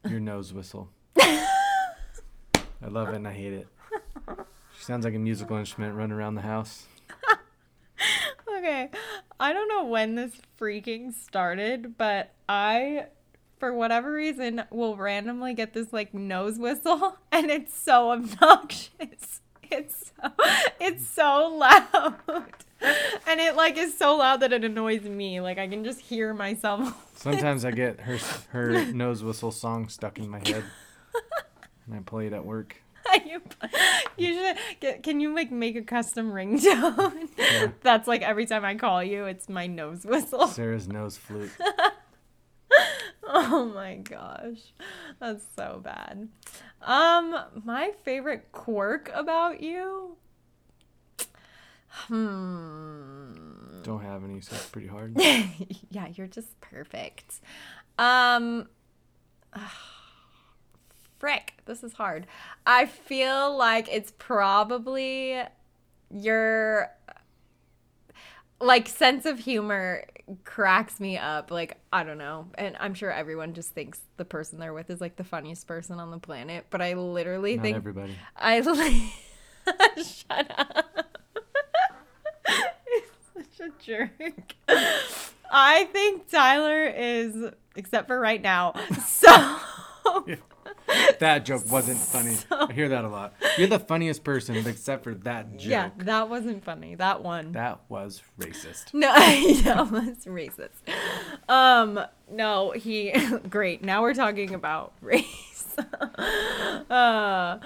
[0.09, 0.89] Your nose whistle.
[1.17, 3.69] I love it and I hate it.
[4.77, 6.87] She sounds like a musical instrument running around the house.
[8.59, 8.91] Okay.
[9.39, 13.07] I don't know when this freaking started, but I
[13.59, 19.41] for whatever reason will randomly get this like nose whistle and it's so obnoxious.
[19.71, 20.31] It's so,
[20.81, 22.17] it's so loud.
[23.27, 25.41] And it like is so loud that it annoys me.
[25.41, 27.11] Like I can just hear myself.
[27.17, 28.19] Sometimes I get her
[28.51, 30.65] her nose whistle song stuck in my head,
[31.87, 32.77] and I play it at work.
[33.27, 33.43] you,
[34.17, 37.29] you should can you like make a custom ringtone?
[37.39, 37.69] Yeah.
[37.83, 40.47] That's like every time I call you, it's my nose whistle.
[40.47, 41.51] Sarah's nose flute.
[43.27, 44.73] Oh my gosh.
[45.19, 46.29] That's so bad.
[46.83, 50.17] Um my favorite quirk about you?
[51.89, 53.81] Hmm.
[53.83, 55.15] Don't have any, so it's pretty hard.
[55.91, 57.41] yeah, you're just perfect.
[57.99, 58.69] Um
[61.25, 62.27] frick, this is hard.
[62.67, 65.41] I feel like it's probably
[66.11, 66.91] your
[68.61, 70.05] like sense of humor
[70.45, 71.51] cracks me up.
[71.51, 72.49] Like, I don't know.
[72.57, 75.99] And I'm sure everyone just thinks the person they're with is like the funniest person
[75.99, 78.19] on the planet, but I literally Not think everybody.
[78.37, 79.15] I li-
[80.05, 81.21] shut up.
[83.35, 84.57] Such a jerk.
[85.51, 87.35] I think Tyler is,
[87.77, 88.75] except for right now,
[89.07, 89.57] so.
[91.21, 92.37] That joke wasn't funny.
[92.51, 93.35] I hear that a lot.
[93.59, 95.71] You're the funniest person, except for that joke.
[95.71, 96.95] Yeah, that wasn't funny.
[96.95, 97.53] That one.
[97.53, 98.93] That was racist.
[98.93, 99.09] No,
[99.63, 100.71] that was racist.
[101.49, 103.13] Um, no, he
[103.51, 103.83] great.
[103.83, 105.77] Now we're talking about race.
[106.91, 107.59] uh,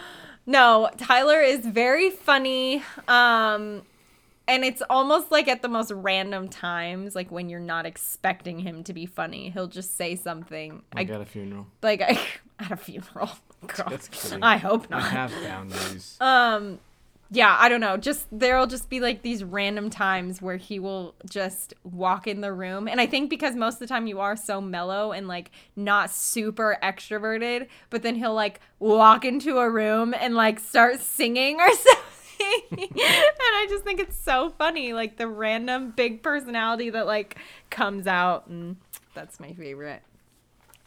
[0.47, 2.83] no, Tyler is very funny.
[3.07, 3.83] Um,
[4.49, 8.83] and it's almost like at the most random times, like when you're not expecting him
[8.85, 10.83] to be funny, he'll just say something.
[10.93, 11.67] I I got a funeral.
[11.83, 12.19] like I,
[12.59, 13.31] at a funeral.
[13.67, 13.99] Girl.
[14.43, 15.11] I hope I not.
[15.11, 16.17] have boundaries.
[16.21, 16.81] Um
[17.31, 17.99] yeah, I don't know.
[17.99, 22.53] Just there'll just be like these random times where he will just walk in the
[22.55, 22.89] room.
[22.89, 26.11] And I think because most of the time you are so mellow and like not
[26.11, 31.69] super extroverted, but then he'll like walk into a room and like start singing or
[31.75, 32.03] something.
[32.71, 37.37] and I just think it's so funny, like the random big personality that like
[37.71, 38.77] comes out and
[39.15, 40.03] that's my favorite.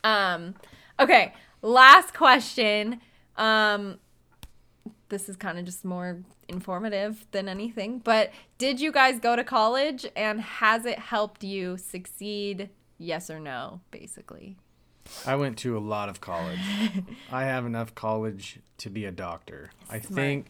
[0.04, 0.56] Um
[0.99, 3.02] okay, last question.
[3.38, 3.99] Um
[5.10, 7.99] this is kind of just more informative than anything.
[7.99, 12.70] But did you guys go to college and has it helped you succeed?
[12.97, 14.58] Yes or no, basically.
[15.26, 16.60] I went to a lot of college.
[17.32, 19.72] I have enough college to be a doctor.
[19.89, 20.47] I think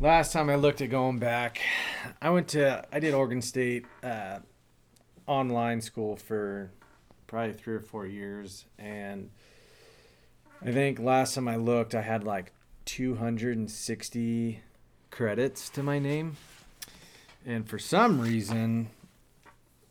[0.00, 1.60] last time I looked at going back,
[2.20, 4.38] I went to I did Oregon State uh,
[5.26, 6.72] online school for
[7.26, 9.30] probably three or four years, and
[10.64, 12.52] I think last time I looked, I had like
[12.86, 14.62] 260
[15.10, 16.36] credits to my name,
[17.46, 18.88] and for some reason,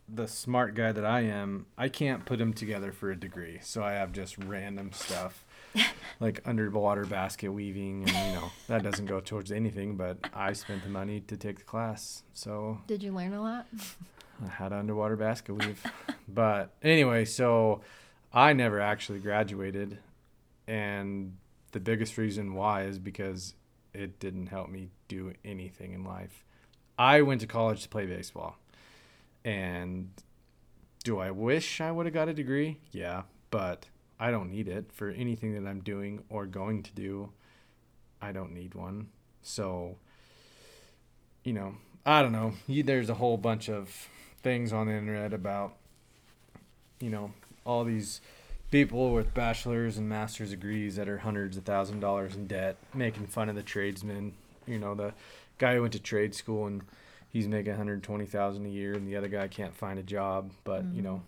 [0.07, 3.59] the smart guy that I am, I can't put them together for a degree.
[3.61, 5.45] So I have just random stuff
[6.19, 10.83] like underwater basket weaving and you know, that doesn't go towards anything, but I spent
[10.83, 12.23] the money to take the class.
[12.33, 13.67] So Did you learn a lot?
[14.43, 15.83] I had underwater basket weave.
[16.27, 17.81] but anyway, so
[18.33, 19.99] I never actually graduated
[20.67, 21.35] and
[21.71, 23.55] the biggest reason why is because
[23.93, 26.43] it didn't help me do anything in life.
[26.97, 28.57] I went to college to play baseball.
[29.43, 30.09] And
[31.03, 32.79] do I wish I would have got a degree?
[32.91, 33.87] Yeah, but
[34.19, 37.31] I don't need it for anything that I'm doing or going to do.
[38.21, 39.07] I don't need one.
[39.41, 39.95] So,
[41.43, 42.53] you know, I don't know.
[42.67, 44.09] You, there's a whole bunch of
[44.41, 45.75] things on the internet about,
[46.99, 47.31] you know,
[47.65, 48.19] all these
[48.71, 53.27] people with bachelor's and master's degrees that are hundreds of thousand dollars in debt, making
[53.27, 54.33] fun of the tradesmen.
[54.67, 55.13] You know, the
[55.57, 56.81] guy who went to trade school and
[57.29, 60.89] he's making 120,000 a year and the other guy can't find a job, but you
[60.89, 61.03] mm-hmm.
[61.03, 61.21] know,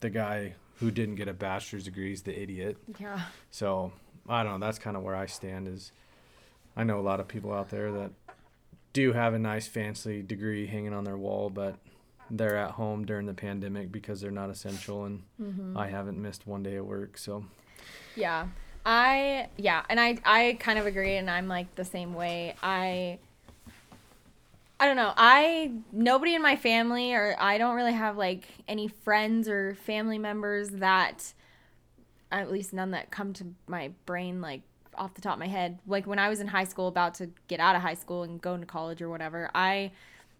[0.00, 2.76] the guy who didn't get a bachelor's degree is the idiot.
[2.98, 3.20] Yeah.
[3.50, 3.92] So,
[4.28, 5.92] I don't know, that's kind of where I stand is
[6.76, 8.12] I know a lot of people out there that
[8.92, 11.76] do have a nice fancy degree hanging on their wall, but
[12.30, 15.76] they're at home during the pandemic because they're not essential and mm-hmm.
[15.76, 17.44] I haven't missed one day of work, so
[18.14, 18.48] Yeah.
[18.86, 22.54] I yeah, and I I kind of agree and I'm like the same way.
[22.62, 23.18] I
[24.80, 25.12] I don't know.
[25.16, 30.18] I nobody in my family or I don't really have like any friends or family
[30.18, 31.32] members that
[32.30, 34.62] at least none that come to my brain like
[34.94, 35.78] off the top of my head.
[35.86, 38.40] Like when I was in high school about to get out of high school and
[38.40, 39.90] go into college or whatever, I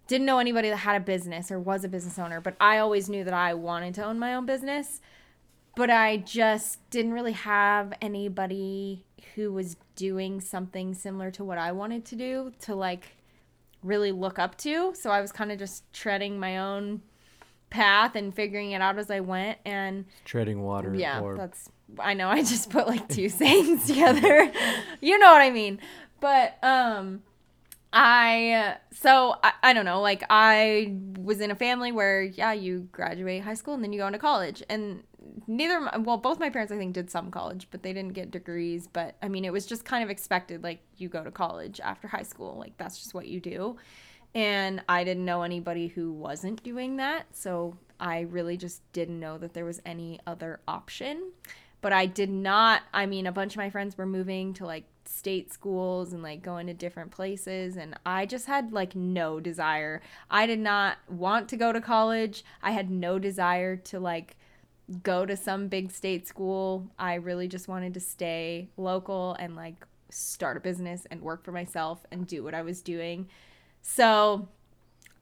[0.06, 3.08] didn't know anybody that had a business or was a business owner, but I always
[3.08, 5.00] knew that I wanted to own my own business.
[5.76, 11.70] But I just didn't really have anybody who was doing something similar to what I
[11.72, 13.17] wanted to do to like
[13.82, 14.94] really look up to.
[14.94, 17.02] So I was kind of just treading my own
[17.70, 19.58] path and figuring it out as I went.
[19.64, 20.94] And treading water.
[20.94, 24.52] yeah, that's I know I just put like two sayings together.
[25.00, 25.80] you know what I mean.
[26.20, 27.22] But um
[27.92, 32.88] I so I, I don't know like I was in a family where yeah you
[32.92, 35.02] graduate high school and then you go into college and
[35.46, 38.86] neither well both my parents I think did some college but they didn't get degrees.
[38.86, 42.08] But I mean it was just kind of expected like you go to college after
[42.08, 42.56] high school.
[42.58, 43.76] Like that's just what you do.
[44.34, 47.26] And I didn't know anybody who wasn't doing that.
[47.32, 51.32] So I really just didn't know that there was any other option.
[51.80, 54.84] But I did not I mean a bunch of my friends were moving to like
[55.08, 57.76] state schools and like going to different places.
[57.76, 60.02] And I just had like no desire.
[60.30, 62.44] I did not want to go to college.
[62.62, 64.36] I had no desire to like
[65.02, 66.90] go to some big state school.
[66.98, 71.52] I really just wanted to stay local and like start a business and work for
[71.52, 73.28] myself and do what I was doing.
[73.82, 74.48] So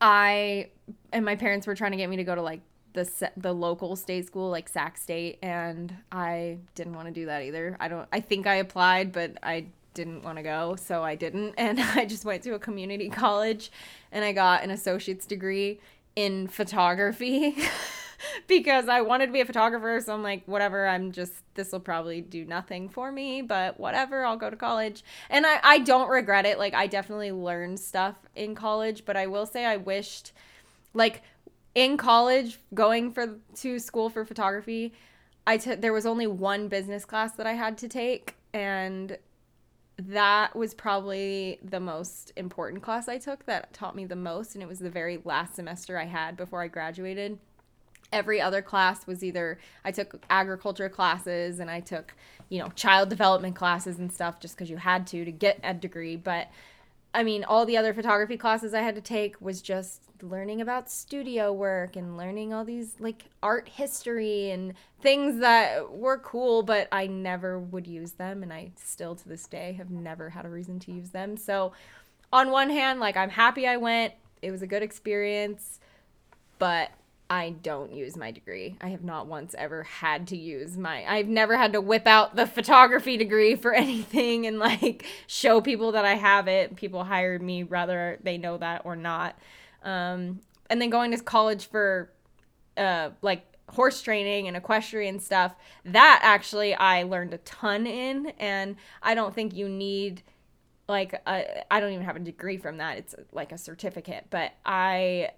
[0.01, 0.71] I
[1.13, 2.61] and my parents were trying to get me to go to like
[2.93, 7.43] the the local state school like Sac State and I didn't want to do that
[7.43, 7.77] either.
[7.81, 11.55] I don't I think I applied but I didn't want to go, so I didn't
[11.59, 13.71] and I just went to a community college
[14.13, 15.81] and I got an associate's degree
[16.15, 17.57] in photography
[18.47, 21.81] because I wanted to be a photographer, so I'm like whatever, I'm just this will
[21.81, 25.05] probably do nothing for me, but whatever, I'll go to college.
[25.31, 26.59] And I I don't regret it.
[26.59, 30.33] Like I definitely learned stuff in college, but I will say I wished
[30.95, 31.23] like
[31.77, 34.95] in college going for to school for photography
[35.47, 39.19] i took there was only one business class that i had to take and
[39.99, 44.63] that was probably the most important class i took that taught me the most and
[44.63, 47.39] it was the very last semester i had before i graduated
[48.13, 52.15] every other class was either I took agriculture classes and I took,
[52.49, 55.75] you know, child development classes and stuff just because you had to to get a
[55.75, 56.17] degree.
[56.17, 56.49] But
[57.15, 60.91] I mean, all the other photography classes I had to take was just learning about
[60.91, 66.89] studio work and learning all these like art history and things that were cool, but
[66.93, 68.43] I never would use them.
[68.43, 71.37] And I still to this day have never had a reason to use them.
[71.37, 71.73] So,
[72.33, 75.81] on one hand, like I'm happy I went, it was a good experience,
[76.59, 76.91] but
[77.29, 78.77] I don't use my degree.
[78.81, 82.37] I have not once ever had to use my I've never had to whip out
[82.37, 86.77] the photography degree for anything and like show people that I have it.
[86.77, 89.37] People hired me whether they know that or not.
[89.83, 92.11] Um, and then going to college for
[92.77, 98.77] uh, like horse training and equestrian stuff, that actually I learned a ton in and
[99.03, 100.23] I don't think you need
[100.89, 102.99] like I I don't even have a degree from that.
[102.99, 105.31] It's like a certificate, but I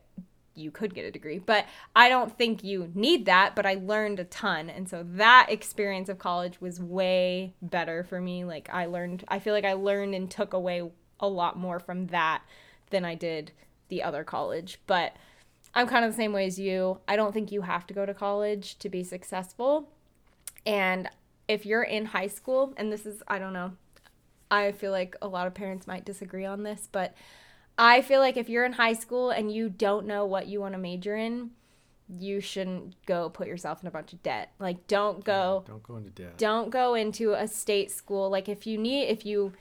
[0.59, 3.55] you could get a degree, but I don't think you need that.
[3.55, 4.69] But I learned a ton.
[4.69, 8.45] And so that experience of college was way better for me.
[8.45, 10.91] Like, I learned, I feel like I learned and took away
[11.21, 12.43] a lot more from that
[12.91, 13.53] than I did
[13.89, 14.79] the other college.
[14.87, 15.15] But
[15.75, 17.01] I'm kind of the same way as you.
[17.07, 19.89] I don't think you have to go to college to be successful.
[20.67, 21.09] And
[21.47, 23.73] if you're in high school, and this is, I don't know,
[24.51, 27.15] I feel like a lot of parents might disagree on this, but
[27.79, 30.75] I feel like if you're in high school and you don't know what you want
[30.75, 31.51] to major in,
[32.19, 34.51] you shouldn't go put yourself in a bunch of debt.
[34.59, 36.39] Like don't go Don't go into debt.
[36.39, 38.31] don't go into a state school.
[38.31, 39.53] Like if you need if you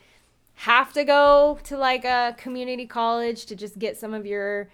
[0.54, 4.68] have to go to like a community college to just get some of your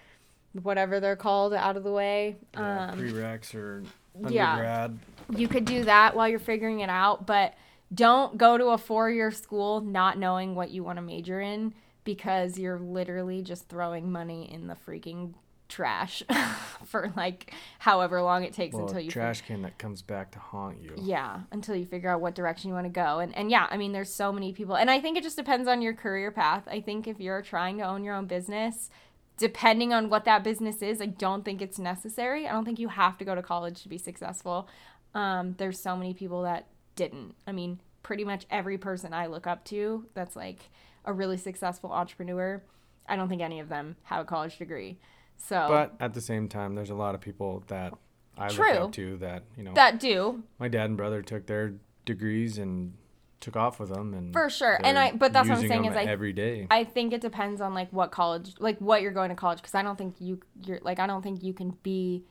[0.62, 2.36] whatever they're called out of the way.
[2.54, 3.82] Yeah, Um prereqs or
[4.16, 4.98] undergrad.
[5.30, 5.36] yeah.
[5.36, 7.54] you could do that while you're figuring it out, but
[7.92, 11.74] don't go to a four year school not knowing what you want to major in
[12.04, 15.34] because you're literally just throwing money in the freaking
[15.66, 16.22] trash
[16.84, 20.38] for like however long it takes Well, until you trash can that comes back to
[20.38, 20.92] haunt you.
[21.00, 23.18] yeah, until you figure out what direction you want to go.
[23.18, 24.76] And and yeah, I mean there's so many people.
[24.76, 26.64] And I think it just depends on your career path.
[26.70, 28.90] I think if you're trying to own your own business,
[29.38, 32.46] depending on what that business is, I don't think it's necessary.
[32.46, 34.68] I don't think you have to go to college to be successful.
[35.14, 37.34] Um, there's so many people that didn't.
[37.46, 40.68] I mean, pretty much every person I look up to that's like
[41.04, 42.62] a really successful entrepreneur,
[43.06, 44.98] I don't think any of them have a college degree.
[45.36, 47.92] So But at the same time, there's a lot of people that
[48.38, 48.70] I True.
[48.72, 49.74] look up to that you know.
[49.74, 51.74] that do my dad and brother took their
[52.04, 52.94] degrees and
[53.40, 54.80] took off with them, and For sure.
[54.82, 56.66] And I- but that's what I'm saying is I- every day.
[56.70, 59.74] I think it depends on like what college, like what you're going to college, because
[59.74, 62.24] I don't think you you're like I don't think you can be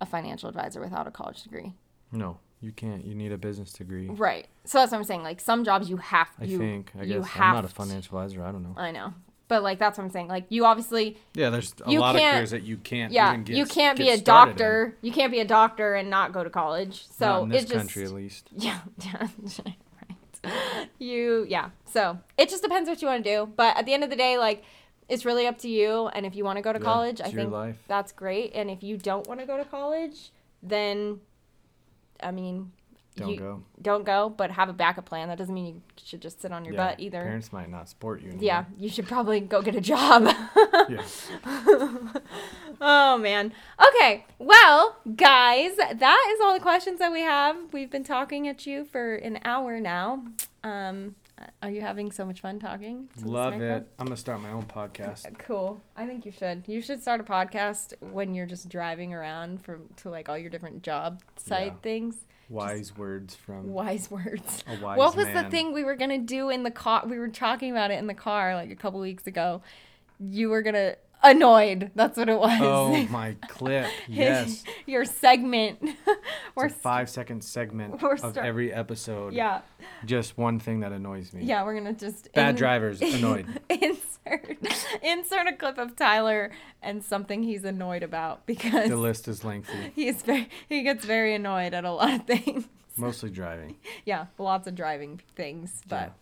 [0.00, 1.74] a financial advisor without a college degree.
[2.12, 3.04] no, you can't.
[3.04, 4.08] You need a business degree.
[4.08, 4.46] Right.
[4.64, 5.22] So that's what I'm saying.
[5.22, 6.42] Like some jobs you have to.
[6.42, 6.92] I you think.
[6.98, 8.42] I you guess have I'm not a to- financial advisor.
[8.44, 8.74] I don't know.
[8.76, 9.14] I know.
[9.46, 10.28] But like that's what I'm saying.
[10.28, 13.12] Like you obviously Yeah, there's a lot of careers that you can't.
[13.12, 14.56] yeah, even get, you can't be get a started in.
[14.56, 14.96] doctor.
[15.02, 17.06] You can't be a doctor and not go to college.
[17.08, 18.48] So Not in this it just country, at least.
[18.56, 19.28] Yeah, yeah,
[20.44, 20.88] right.
[20.98, 21.70] You, yeah.
[21.86, 23.46] So it just depends what you want to do.
[23.54, 24.62] But at the end of the day, like,
[25.08, 26.08] it's really up to you.
[26.08, 27.76] And if you want to go to Yeah, college, I think life.
[27.86, 28.52] that's great.
[28.54, 31.20] And if you don't want to go to college, then,
[32.22, 32.72] I mean,
[33.16, 33.62] Don't you, go.
[33.80, 35.28] Don't go, but have a backup plan.
[35.28, 37.20] That doesn't mean you should just sit on your Yeah, butt either.
[37.22, 38.28] Parents might not support you.
[38.28, 38.44] Anymore.
[38.44, 40.28] Yeah, you should probably go get a job.
[40.88, 41.02] Yeah.
[42.80, 43.52] Oh man.
[43.88, 44.26] Okay.
[44.38, 47.56] Well, guys, that is all the questions that we have.
[47.72, 50.24] We've been talking at you for an hour now.
[50.64, 51.14] Um,
[51.62, 53.08] are you having so much fun talking?
[53.22, 53.86] Love it.
[53.98, 55.26] I'm gonna start my own podcast.
[55.38, 55.80] Cool.
[55.96, 56.64] I think you should.
[56.66, 60.50] You should start a podcast when you're just driving around from to like all your
[60.50, 61.80] different job side Yeah.
[61.82, 62.16] things.
[62.50, 64.62] Wise words from Wise words.
[64.66, 67.04] a wise what was the thing we were gonna do in the car?
[67.06, 69.62] We were talking about it in the car like a couple weeks ago.
[70.20, 71.90] You were gonna annoyed.
[71.94, 72.58] That's what it was.
[72.62, 73.90] Oh my clip!
[74.08, 75.80] Yes, Your segment.
[76.54, 79.32] We're it's a five second segment of start- every episode.
[79.32, 79.62] yeah,
[80.04, 81.42] Just one thing that annoys me.
[81.44, 81.64] yeah.
[81.64, 83.46] We're gonna just Bad in- drivers annoyed.
[83.68, 84.56] insert
[85.02, 86.50] insert a clip of Tyler
[86.82, 89.92] and something he's annoyed about because The list is lengthy.
[89.94, 92.66] he's very he gets very annoyed at a lot of things.
[92.96, 93.76] Mostly driving.
[94.04, 96.12] yeah, lots of driving things, but.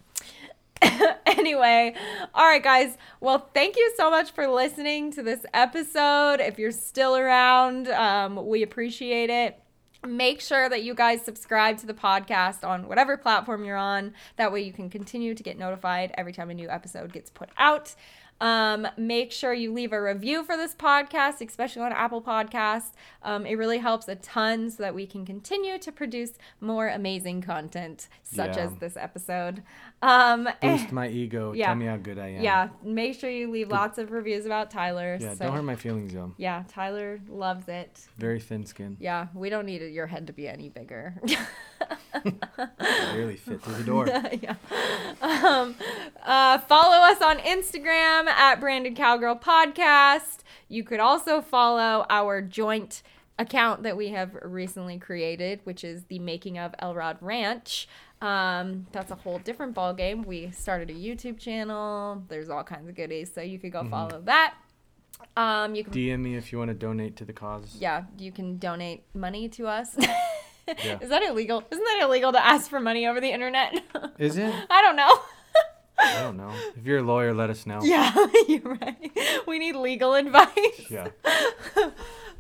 [1.27, 1.95] anyway,
[2.35, 2.97] all right, guys.
[3.21, 6.41] Well, thank you so much for listening to this episode.
[6.41, 9.59] If you're still around, um, we appreciate it.
[10.07, 14.15] Make sure that you guys subscribe to the podcast on whatever platform you're on.
[14.37, 17.51] That way, you can continue to get notified every time a new episode gets put
[17.57, 17.95] out.
[18.41, 22.91] Um, make sure you leave a review for this podcast, especially on Apple Podcasts.
[23.23, 27.43] Um, it really helps a ton so that we can continue to produce more amazing
[27.43, 28.65] content, such Yeah.
[28.65, 29.63] as this episode.
[30.03, 31.53] Um, Boost my ego.
[31.53, 31.67] yeah.
[31.69, 32.43] Tell me how good I am.
[32.43, 35.17] yeah, make sure you leave lots of reviews about Tyler.
[35.21, 35.35] Yeah.
[35.35, 36.35] so- Don't hurt my feelings, though.
[36.37, 38.01] yeah, Tyler loves it.
[38.19, 38.97] Very thin skin.
[39.01, 41.15] Yeah, we don't need your head to be any bigger.
[42.79, 44.07] Barely fit through the door.
[44.43, 44.55] yeah.
[45.21, 45.75] Um,
[46.25, 50.39] uh, follow us on Instagram at Branded Cowgirl Podcast.
[50.69, 53.03] You could also follow our joint
[53.39, 57.89] account that we have recently created, which is the making of Elrod Ranch.
[58.23, 60.23] Um, that's a whole different ball game.
[60.23, 62.23] We started a YouTube channel.
[62.29, 64.55] There's all kinds of goodies, so you could go follow that.
[65.37, 67.77] Um, you can DM me if you want to donate to the cause.
[67.79, 69.97] yeah, you can donate money to us.
[70.85, 70.99] Yeah.
[71.01, 71.65] Is that illegal?
[71.73, 73.83] Isn't that illegal to ask for money over the internet?
[74.19, 74.55] Is it?
[74.71, 75.19] I don't know.
[75.99, 76.53] I don't know.
[76.77, 77.81] If you're a lawyer, let us know.
[77.83, 78.15] yeah,
[78.49, 79.11] you're right.
[79.49, 80.87] We need legal advice.
[80.89, 81.09] Yeah.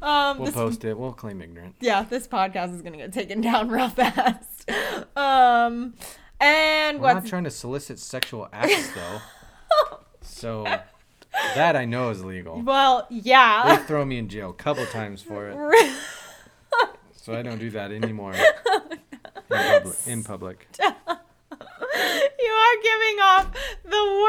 [0.01, 0.97] Um, We'll this, post it.
[0.97, 1.75] We'll claim ignorant.
[1.81, 4.52] yeah, this podcast is gonna get taken down real fast.
[5.17, 5.95] Um,
[6.41, 9.21] and We're not trying to solicit sexual acts, though.
[10.23, 10.65] so
[11.55, 12.63] that I know is legal.
[12.63, 13.77] well, yeah.
[13.77, 15.57] They throw me in jail a couple times for it,
[17.13, 18.35] so I don't do that anymore.
[18.35, 18.99] In
[19.51, 19.97] public.
[20.07, 20.69] In public.
[20.81, 23.55] you are giving off
[23.85, 24.23] the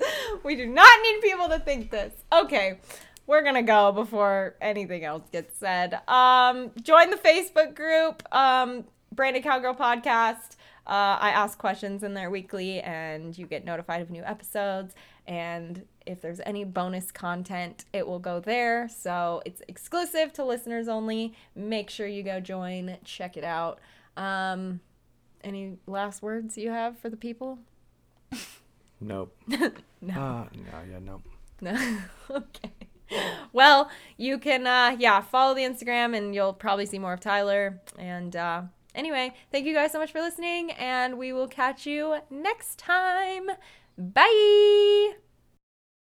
[0.00, 0.44] worst.
[0.44, 2.12] we do not need people to think this.
[2.32, 2.78] Okay,
[3.26, 5.98] we're gonna go before anything else gets said.
[6.06, 8.84] Um, join the Facebook group, um,
[9.18, 10.54] Branded Cowgirl Podcast.
[10.86, 14.94] Uh, I ask questions in there weekly, and you get notified of new episodes.
[15.26, 18.88] And if there's any bonus content, it will go there.
[18.88, 21.34] So it's exclusive to listeners only.
[21.56, 23.80] Make sure you go join, check it out.
[24.16, 24.78] Um,
[25.42, 27.58] any last words you have for the people?
[29.00, 29.36] Nope.
[30.00, 30.14] No.
[30.14, 31.22] Uh, no, yeah, nope.
[31.60, 31.98] No.
[32.30, 32.70] okay.
[33.52, 37.80] Well, you can uh yeah, follow the Instagram and you'll probably see more of Tyler.
[37.98, 38.62] And uh
[38.98, 43.50] anyway, thank you guys so much for listening and we will catch you next time.
[43.96, 45.14] Bye.